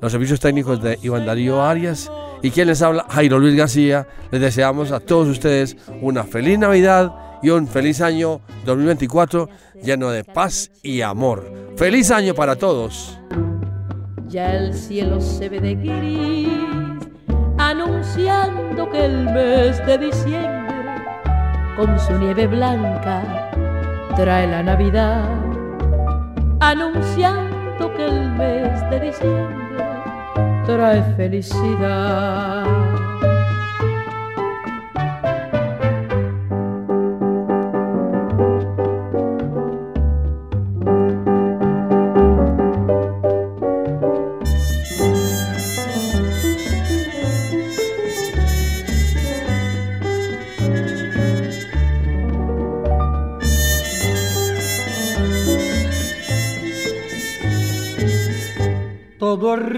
Los 0.00 0.12
servicios 0.12 0.40
técnicos 0.40 0.80
de 0.80 0.98
Iván 1.02 1.26
Darío 1.26 1.62
Arias 1.62 2.10
y 2.42 2.50
quien 2.50 2.68
les 2.68 2.80
habla, 2.80 3.04
Jairo 3.10 3.38
Luis 3.38 3.56
García, 3.56 4.06
les 4.30 4.40
deseamos 4.40 4.92
a 4.92 5.00
todos 5.00 5.28
ustedes 5.28 5.76
una 6.00 6.24
feliz 6.24 6.58
Navidad 6.58 7.12
y 7.42 7.50
un 7.50 7.66
feliz 7.66 8.00
año 8.00 8.40
2024 8.64 9.48
lleno 9.82 10.10
de 10.10 10.24
paz 10.24 10.70
y 10.82 11.00
amor. 11.02 11.52
Feliz 11.76 12.10
año 12.10 12.34
para 12.34 12.56
todos. 12.56 13.18
Ya 14.28 14.54
el 14.54 14.74
cielo 14.74 15.20
se 15.20 15.48
ve 15.48 15.60
de 15.60 15.74
gris, 15.74 16.48
anunciando 17.58 18.88
que 18.90 19.04
el 19.04 19.24
mes 19.24 19.84
de 19.86 19.98
diciembre, 19.98 21.04
con 21.76 21.98
su 21.98 22.12
nieve 22.12 22.46
blanca, 22.46 23.50
trae 24.16 24.46
la 24.46 24.62
Navidad. 24.62 25.59
Anunciando 26.60 27.92
que 27.94 28.06
el 28.06 28.30
mes 28.32 28.90
de 28.90 29.00
diciembre 29.00 29.84
trae 30.66 31.02
felicidad. 31.16 32.79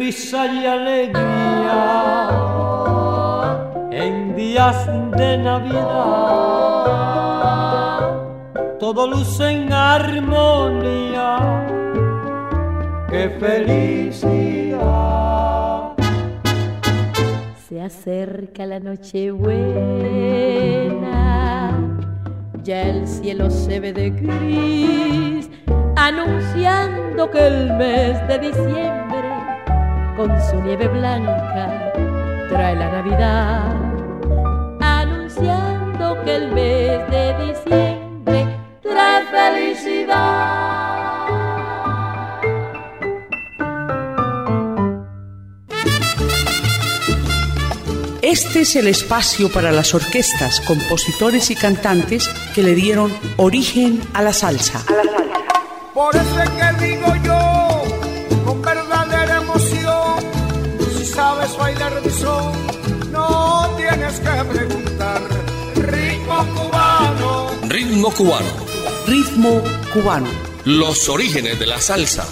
Risa 0.02 0.46
y 0.46 0.66
alegría 0.66 1.80
en 3.92 4.34
días 4.34 4.84
de 5.16 5.38
Navidad. 5.38 5.78
Todo 8.80 9.06
luce 9.06 9.48
en 9.48 9.72
armonía, 9.72 11.38
qué 13.10 13.30
felicidad. 13.38 14.82
Se 17.68 17.80
acerca 17.80 18.66
la 18.66 18.80
noche 18.80 19.30
buena, 19.30 19.60
ya 22.64 22.82
el 22.82 23.06
cielo 23.06 23.48
se 23.50 23.78
ve 23.78 23.92
de 23.92 24.10
gris, 24.10 25.48
anunciando 25.94 27.30
que 27.30 27.46
el 27.46 27.72
mes 27.74 28.26
de 28.26 28.38
diciembre 28.40 29.01
con 30.22 30.40
su 30.48 30.54
nieve 30.60 30.86
blanca 30.86 31.92
trae 32.48 32.76
la 32.76 32.92
Navidad, 32.92 33.74
anunciando 34.80 36.22
que 36.24 36.36
el 36.36 36.52
mes 36.52 37.10
de 37.10 37.46
diciembre 37.46 38.46
trae 38.82 39.26
felicidad. 39.26 41.26
Este 48.22 48.60
es 48.60 48.76
el 48.76 48.86
espacio 48.86 49.50
para 49.50 49.72
las 49.72 49.92
orquestas, 49.92 50.60
compositores 50.60 51.50
y 51.50 51.56
cantantes 51.56 52.28
que 52.54 52.62
le 52.62 52.76
dieron 52.76 53.12
origen 53.38 54.00
a 54.14 54.22
la 54.22 54.32
salsa. 54.32 54.84
Por 54.86 55.02
por 55.94 56.16
eso 56.16 56.40
es 56.40 56.50
que 56.50 56.61
Ritmo 68.02 68.16
cubano. 68.16 68.50
Ritmo 69.06 69.62
cubano. 69.92 70.28
Los 70.64 71.08
orígenes 71.08 71.56
de 71.60 71.66
la 71.66 71.80
salsa. 71.80 72.26